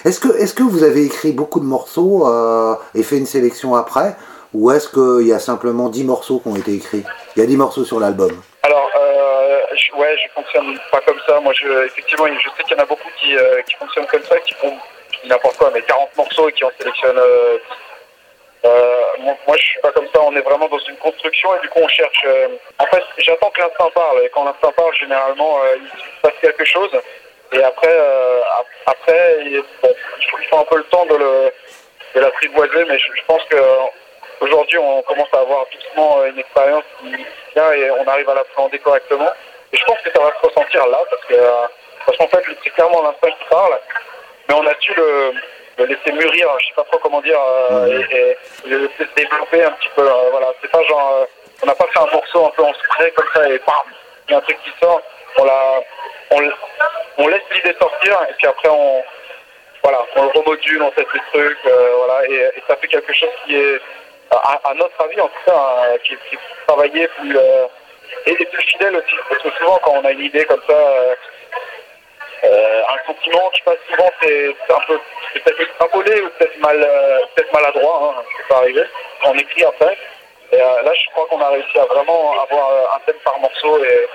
Est-ce 0.05 0.19
que, 0.19 0.29
est 0.29 0.55
que 0.55 0.63
vous 0.63 0.83
avez 0.83 1.05
écrit 1.05 1.33
beaucoup 1.33 1.61
de 1.61 1.67
morceaux 1.67 2.27
euh, 2.27 2.75
et 2.95 3.03
fait 3.03 3.19
une 3.19 3.27
sélection 3.27 3.75
après 3.75 4.17
Ou 4.55 4.71
est-ce 4.71 4.89
qu'il 4.89 5.27
y 5.27 5.33
a 5.33 5.39
simplement 5.39 5.89
10 5.89 6.05
morceaux 6.05 6.39
qui 6.39 6.49
ont 6.49 6.57
été 6.57 6.73
écrits? 6.73 7.05
Il 7.37 7.41
y 7.41 7.43
a 7.43 7.47
10 7.47 7.57
morceaux 7.57 7.85
sur 7.85 8.01
l'album? 8.01 8.31
Alors, 8.65 8.91
euh, 8.97 9.61
je, 9.77 9.93
ouais, 9.93 10.17
je 10.19 10.33
fonctionne 10.33 10.79
pas 10.91 11.01
comme 11.01 11.21
ça. 11.27 11.39
Moi, 11.41 11.53
je, 11.55 11.85
effectivement, 11.87 12.27
je 12.27 12.49
sais 12.57 12.63
qu'il 12.65 12.77
y 12.77 12.81
en 12.81 12.83
a 12.83 12.87
beaucoup 12.87 13.09
qui, 13.21 13.37
euh, 13.37 13.61
qui 13.63 13.75
fonctionnent 13.75 14.07
comme 14.07 14.25
ça, 14.25 14.39
qui 14.41 14.55
font 14.55 14.77
n'importe 15.25 15.57
quoi, 15.57 15.71
mais 15.73 15.83
40 15.83 16.17
morceaux 16.17 16.49
et 16.49 16.53
qui 16.53 16.65
en 16.65 16.71
sélectionnent 16.79 17.21
euh, 18.65 19.01
moi, 19.47 19.57
je 19.57 19.63
suis 19.63 19.81
pas 19.81 19.93
comme 19.93 20.07
ça. 20.15 20.23
On 20.23 20.35
est 20.35 20.41
vraiment 20.41 20.69
dans 20.69 20.79
une 20.79 20.97
construction 20.97 21.55
et 21.57 21.61
du 21.61 21.69
coup, 21.69 21.81
on 21.83 21.89
cherche. 21.89 22.25
Euh, 22.27 22.49
en 22.79 22.87
fait, 22.87 23.03
j'attends 23.19 23.51
que 23.51 23.61
l'instinct 23.61 23.91
parle. 23.95 24.23
Et 24.23 24.31
quand 24.31 24.45
l'instinct 24.45 24.73
parle, 24.73 24.95
généralement, 24.97 25.61
euh, 25.65 25.77
il 25.81 25.89
se 25.89 26.21
passe 26.23 26.33
quelque 26.41 26.65
chose. 26.65 26.91
Et 27.53 27.63
après, 27.63 27.95
après, 28.87 29.39
il, 29.45 29.63
faut, 29.81 30.59
un 30.59 30.65
peu 30.65 30.79
le 30.79 30.85
temps 30.85 31.07
de 31.07 32.21
l'apprivoiser. 32.21 32.85
Mais 32.89 32.99
je, 32.99 33.25
pense 33.27 33.45
que 33.45 33.57
aujourd'hui, 34.45 34.79
on 34.79 35.03
commence 35.03 35.29
à 35.33 35.41
avoir 35.41 35.67
doucement 35.73 36.25
une 36.25 36.39
expérience 36.39 36.85
qui 37.01 37.17
vient 37.55 37.73
et 37.73 37.91
on 37.91 38.07
arrive 38.07 38.29
à 38.29 38.35
l'appréhender 38.35 38.79
correctement. 38.79 39.31
Et 39.73 39.77
je 39.77 39.85
pense 39.85 39.99
que 39.99 40.11
ça 40.11 40.23
va 40.23 40.33
se 40.33 40.47
ressentir 40.47 40.87
là 40.87 40.99
parce 41.11 41.25
que 41.25 41.35
parce 42.07 42.19
qu'en 42.19 42.29
fait, 42.29 42.45
c'est 42.63 42.71
clairement 42.71 43.03
l'instinct 43.03 43.31
qui 43.31 43.49
parle. 43.49 43.81
Mais 44.49 44.55
on 44.55 44.67
a 44.67 44.75
su 44.81 44.93
le 44.95 45.33
le 45.79 45.87
laisser 45.87 46.13
mûrir, 46.13 46.49
je 46.61 46.67
sais 46.67 46.75
pas 46.75 46.85
trop 46.85 46.99
comment 46.99 47.21
dire, 47.21 47.39
euh, 47.71 48.03
et, 48.11 48.37
le 48.67 48.79
laisser 48.79 49.11
se 49.11 49.15
développer 49.23 49.65
un 49.65 49.73
petit 49.73 49.89
peu. 49.97 50.03
Euh, 50.03 50.31
voilà, 50.31 50.53
c'est 50.63 50.71
pas 50.71 50.83
genre, 50.85 51.21
euh, 51.21 51.27
on 51.63 51.67
n'a 51.67 51.75
pas 51.75 51.87
fait 51.87 51.99
un 51.99 52.13
morceau 52.13 52.47
un 52.47 52.51
peu 52.51 52.63
en 52.63 52.73
spray 52.75 53.11
comme 53.13 53.29
ça 53.35 53.49
et 53.49 53.59
bam, 53.67 53.75
il 54.29 54.33
y 54.33 54.35
a 54.35 54.39
un 54.39 54.41
truc 54.43 54.59
qui 54.63 54.71
sort. 54.81 55.03
On 55.37 55.45
la, 55.45 55.81
on, 57.19 57.27
laisse 57.27 57.43
l'idée 57.53 57.75
sortir 57.81 58.21
et 58.31 58.35
puis 58.35 58.47
après 58.47 58.69
on, 58.69 59.03
voilà, 59.83 59.99
on 60.15 60.23
le 60.23 60.29
remodule, 60.29 60.83
on 60.83 60.91
teste 60.93 61.13
des 61.13 61.21
trucs, 61.33 61.59
voilà, 61.65 62.25
et, 62.29 62.63
ça 62.69 62.77
fait 62.77 62.87
quelque 62.87 63.13
chose 63.13 63.31
qui 63.45 63.57
est, 63.57 63.81
à, 64.43 64.75
notre 64.75 65.01
avis 65.03 65.21
en 65.21 65.29
tout 65.29 65.45
cas, 65.47 65.57
hein, 65.57 65.97
qui, 66.05 66.17
travaillé 66.67 67.09
plus 67.09 67.37
et, 68.27 68.33
et, 68.33 68.45
plus 68.45 68.63
fidèle 68.63 68.97
aussi. 68.97 69.15
Parce 69.29 69.43
que 69.43 69.51
souvent 69.59 69.79
quand 69.83 69.93
on 69.93 70.05
a 70.05 70.11
une 70.13 70.21
idée 70.21 70.45
comme 70.45 70.63
ça 70.69 70.75
euh, 72.45 72.83
un 72.89 73.07
sentiment 73.07 73.49
qui 73.51 73.63
passe 73.63 73.79
souvent, 73.91 74.11
c'est 74.23 74.49
un 74.69 74.81
peu 74.87 74.99
peut-être 75.35 75.61
extrapolé 75.61 76.21
ou 76.21 76.29
peut-être 76.39 76.59
mal, 76.59 76.83
euh, 76.83 77.21
peut 77.35 77.45
maladroit, 77.53 78.15
hein, 78.19 78.23
ça 78.37 78.49
peut 78.49 78.55
arriver. 78.55 78.85
On 79.25 79.35
écrit 79.35 79.65
après. 79.65 79.97
Et 80.53 80.61
euh, 80.61 80.83
là, 80.83 80.93
je 80.93 81.11
crois 81.13 81.27
qu'on 81.27 81.41
a 81.41 81.49
réussi 81.49 81.79
à 81.79 81.87
vraiment 81.87 82.33
avoir 82.43 82.97
un 82.97 83.01
thème 83.07 83.17
par 83.25 83.39
morceau 83.39 83.83
et 83.83 84.09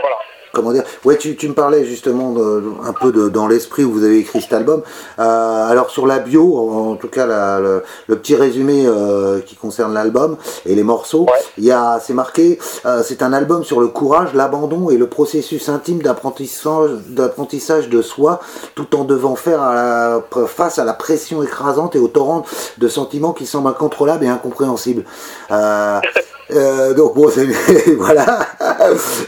voilà 0.00 0.18
comment 0.52 0.72
dire 0.72 0.84
Ouais, 1.04 1.16
tu, 1.16 1.36
tu, 1.36 1.48
me 1.48 1.54
parlais 1.54 1.84
justement 1.84 2.32
de, 2.32 2.62
un 2.84 2.92
peu 2.92 3.12
de, 3.12 3.28
dans 3.28 3.46
l'esprit 3.46 3.84
où 3.84 3.92
vous 3.92 4.04
avez 4.04 4.18
écrit 4.18 4.40
cet 4.40 4.52
album. 4.52 4.82
Euh, 5.18 5.22
alors 5.22 5.90
sur 5.90 6.06
la 6.06 6.18
bio, 6.18 6.70
en, 6.70 6.96
tout 6.96 7.08
cas 7.08 7.26
la, 7.26 7.60
le, 7.60 7.82
petit 8.16 8.34
résumé 8.34 8.84
euh, 8.86 9.40
qui 9.40 9.56
concerne 9.56 9.94
l'album 9.94 10.36
et 10.66 10.74
les 10.74 10.82
morceaux, 10.82 11.26
il 11.58 11.64
y 11.64 11.72
a, 11.72 12.00
c'est 12.00 12.14
marqué, 12.14 12.58
euh, 12.86 13.02
c'est 13.04 13.22
un 13.22 13.32
album 13.32 13.64
sur 13.64 13.80
le 13.80 13.88
courage, 13.88 14.34
l'abandon 14.34 14.90
et 14.90 14.96
le 14.96 15.06
processus 15.06 15.68
intime 15.68 16.02
d'apprentissage, 16.02 16.90
d'apprentissage 17.08 17.88
de 17.88 18.02
soi, 18.02 18.40
tout 18.74 18.96
en 18.96 19.04
devant 19.04 19.36
faire 19.36 19.62
à 19.62 19.74
la, 19.74 20.46
face 20.46 20.78
à 20.78 20.84
la 20.84 20.94
pression 20.94 21.42
écrasante 21.42 21.96
et 21.96 21.98
au 21.98 22.08
torrent 22.08 22.44
de 22.78 22.88
sentiments 22.88 23.32
qui 23.32 23.46
semblent 23.46 23.68
incontrôlables 23.68 24.24
et 24.24 24.28
incompréhensibles. 24.28 25.04
Euh, 26.52 26.94
donc 26.94 27.14
bon, 27.14 27.28
voilà. 27.98 28.38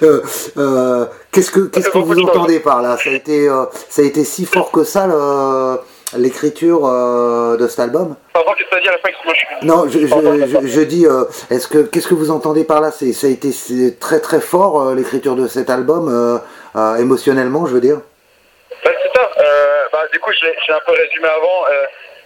Euh, 0.02 0.20
euh, 0.56 1.06
qu'est-ce 1.32 1.50
que 1.50 1.60
qu'est-ce 1.60 1.90
que 1.90 1.98
vous 1.98 2.20
entendez 2.20 2.60
par 2.60 2.82
là? 2.82 2.96
Ça 2.96 3.10
a 3.10 3.12
été 3.12 3.48
ça 3.88 4.02
a 4.02 4.04
été 4.04 4.24
si 4.24 4.46
fort 4.46 4.70
que 4.70 4.84
ça 4.84 5.06
l'écriture 6.16 6.82
de 6.82 7.66
cet 7.68 7.80
album? 7.80 8.16
Non, 9.62 9.88
je, 9.88 10.00
je, 10.00 10.66
je, 10.66 10.80
dis, 10.80 11.06
est-ce 11.50 11.68
que 11.68 11.78
qu'est-ce 11.82 12.08
que 12.08 12.14
vous 12.14 12.30
entendez 12.30 12.64
par 12.64 12.80
là? 12.80 12.90
C'est 12.90 13.12
ça 13.12 13.26
a 13.26 13.30
été 13.30 13.50
très 13.98 14.20
très 14.20 14.40
fort 14.40 14.94
l'écriture 14.94 15.36
de 15.36 15.46
cet 15.46 15.70
album 15.70 16.40
émotionnellement, 16.98 17.66
je 17.66 17.74
veux 17.74 17.80
dire. 17.80 18.00
Bah, 18.84 18.90
c'est 19.02 19.18
ça. 19.18 19.30
Bah, 19.92 20.00
du 20.12 20.18
coup, 20.20 20.30
j'ai 20.32 20.72
un 20.72 20.80
peu 20.86 20.92
résumé 20.92 21.28
avant. 21.28 21.66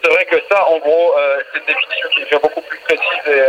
c'est 0.02 0.10
vrai 0.10 0.24
que 0.24 0.36
ça, 0.50 0.66
en 0.68 0.78
gros, 0.78 1.14
c'est 1.52 1.60
une 1.60 1.66
définition 1.66 2.08
qui 2.14 2.20
devient 2.24 2.42
beaucoup 2.42 2.62
plus 2.62 2.78
précise 2.86 3.26
et 3.26 3.42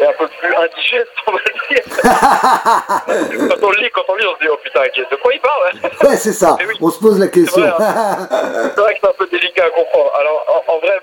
et 0.00 0.04
un 0.06 0.12
peu 0.12 0.28
plus 0.28 0.54
indigeste, 0.54 1.10
on 1.26 1.32
va 1.32 1.38
dire. 1.70 1.82
quand 3.48 3.66
on 3.66 3.70
lit, 3.72 3.90
quand 3.90 4.04
on 4.08 4.14
lit, 4.14 4.26
on 4.26 4.34
se 4.34 4.40
dit, 4.40 4.48
oh 4.50 4.58
putain, 4.62 4.82
de 4.82 5.16
quoi 5.16 5.34
il 5.34 5.40
parle 5.40 5.70
hein 5.72 5.88
Ouais, 6.02 6.16
c'est 6.16 6.32
ça, 6.32 6.56
on 6.80 6.90
se 6.90 7.00
pose 7.00 7.18
la 7.18 7.28
question. 7.28 7.62
C'est 7.78 8.80
vrai, 8.80 8.94
que 8.94 9.00
c'est 9.02 9.08
un 9.08 9.12
peu 9.12 9.26
délicat 9.26 9.64
à 9.64 9.70
comprendre. 9.70 10.12
Alors, 10.18 10.64
en, 10.68 10.78
vrai, 10.78 10.98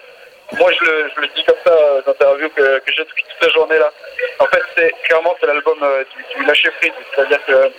moi, 0.58 0.72
je 0.72 0.86
le, 0.86 1.10
je 1.16 1.22
le, 1.22 1.28
dis 1.36 1.44
comme 1.44 1.58
ça 1.66 1.72
dans 2.06 2.12
l'interview 2.12 2.50
que, 2.50 2.80
que 2.80 2.94
j'ai 2.94 3.04
depuis 3.04 3.24
toute 3.24 3.48
la 3.48 3.54
journée 3.54 3.78
là. 3.78 3.92
En 4.40 4.46
fait, 4.46 4.62
c'est 4.76 4.94
clairement, 5.04 5.36
c'est 5.40 5.48
l'album 5.48 5.78
euh, 5.82 6.04
du, 6.16 6.40
du 6.40 6.46
lâcher 6.46 6.70
prise, 6.80 6.92
c'est-à-dire 7.14 7.40
que 7.46 7.72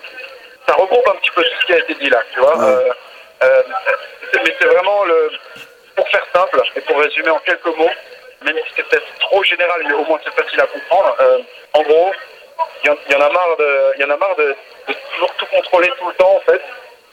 ça 0.67 0.75
regroupe 0.75 1.09
un 1.09 1.17
petit 1.17 1.31
peu 1.31 1.43
tout 1.43 1.57
ce 1.61 1.67
qui 1.67 1.73
a 1.73 1.79
été 1.79 1.95
dit 1.95 2.11
là, 2.11 2.23
tu 2.33 2.41
vois. 2.41 2.61
Euh, 2.63 2.91
euh, 3.43 3.63
mais 4.35 4.55
c'est 4.61 4.67
vraiment 4.67 5.05
le, 5.05 5.31
pour 5.95 6.09
faire 6.09 6.27
simple 6.35 6.61
et 6.75 6.81
pour 6.81 6.99
résumer 6.99 7.31
en 7.31 7.39
quelques 7.39 7.77
mots, 7.77 7.91
même 8.45 8.57
si 8.57 8.73
c'est 8.77 8.89
peut-être 8.89 9.19
trop 9.21 9.43
général, 9.45 9.83
mais 9.87 9.95
au 9.95 10.05
moins 10.05 10.19
c'est 10.25 10.43
facile 10.43 10.61
à 10.61 10.67
comprendre. 10.67 11.17
Euh, 11.21 11.39
en 11.73 11.83
gros, 11.83 12.13
il 12.85 12.89
y, 12.89 13.15
en 13.15 13.21
a 13.21 13.31
marre 13.31 13.57
de, 13.59 14.01
y 14.01 14.05
en 14.05 14.11
a 14.11 14.17
marre 14.17 14.37
de, 14.37 14.55
toujours 15.13 15.35
tout 15.37 15.47
contrôler 15.47 15.91
tout 15.99 16.09
le 16.09 16.15
temps 16.15 16.37
en 16.37 16.51
fait. 16.51 16.61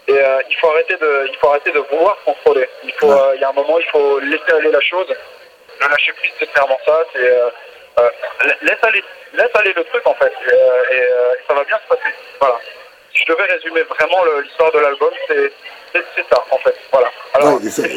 Et 0.07 0.17
euh, 0.17 0.41
il 0.49 0.55
faut 0.57 0.67
arrêter 0.67 0.95
de, 0.97 1.27
il 1.29 1.37
faut 1.37 1.47
arrêter 1.47 1.71
de 1.71 1.79
vouloir 1.79 2.17
contrôler. 2.25 2.67
Il 2.83 2.91
faut, 2.93 3.11
euh, 3.11 3.35
y 3.39 3.43
a 3.43 3.49
un 3.49 3.53
moment, 3.53 3.79
il 3.79 3.85
faut 3.85 4.19
laisser 4.19 4.51
aller 4.51 4.71
la 4.71 4.81
chose. 4.81 5.07
Le 5.79 5.87
lâcher 5.89 6.13
prise, 6.13 6.31
c'est 6.39 6.51
clairement 6.51 6.79
ça. 6.85 7.03
C'est 7.13 7.33
laisse 8.61 8.83
aller, 8.83 9.03
laisse 9.33 9.55
aller 9.55 9.73
le 9.73 9.83
truc 9.85 10.05
en 10.05 10.13
fait, 10.15 10.33
et, 10.91 11.07
ça 11.47 11.53
va 11.53 11.63
bien 11.63 11.77
se 11.77 11.95
passer. 11.95 12.13
Voilà. 12.39 12.59
Si 13.13 13.23
je 13.23 13.31
devais 13.31 13.45
résumer 13.45 13.81
vraiment 13.83 14.23
l'histoire 14.41 14.71
de 14.71 14.79
l'album, 14.79 15.11
c'est 15.27 15.51
c'est 15.93 16.25
ça 16.29 16.43
en 16.49 16.57
fait. 16.57 16.75
Voilà. 16.91 17.11
Alors, 17.33 17.59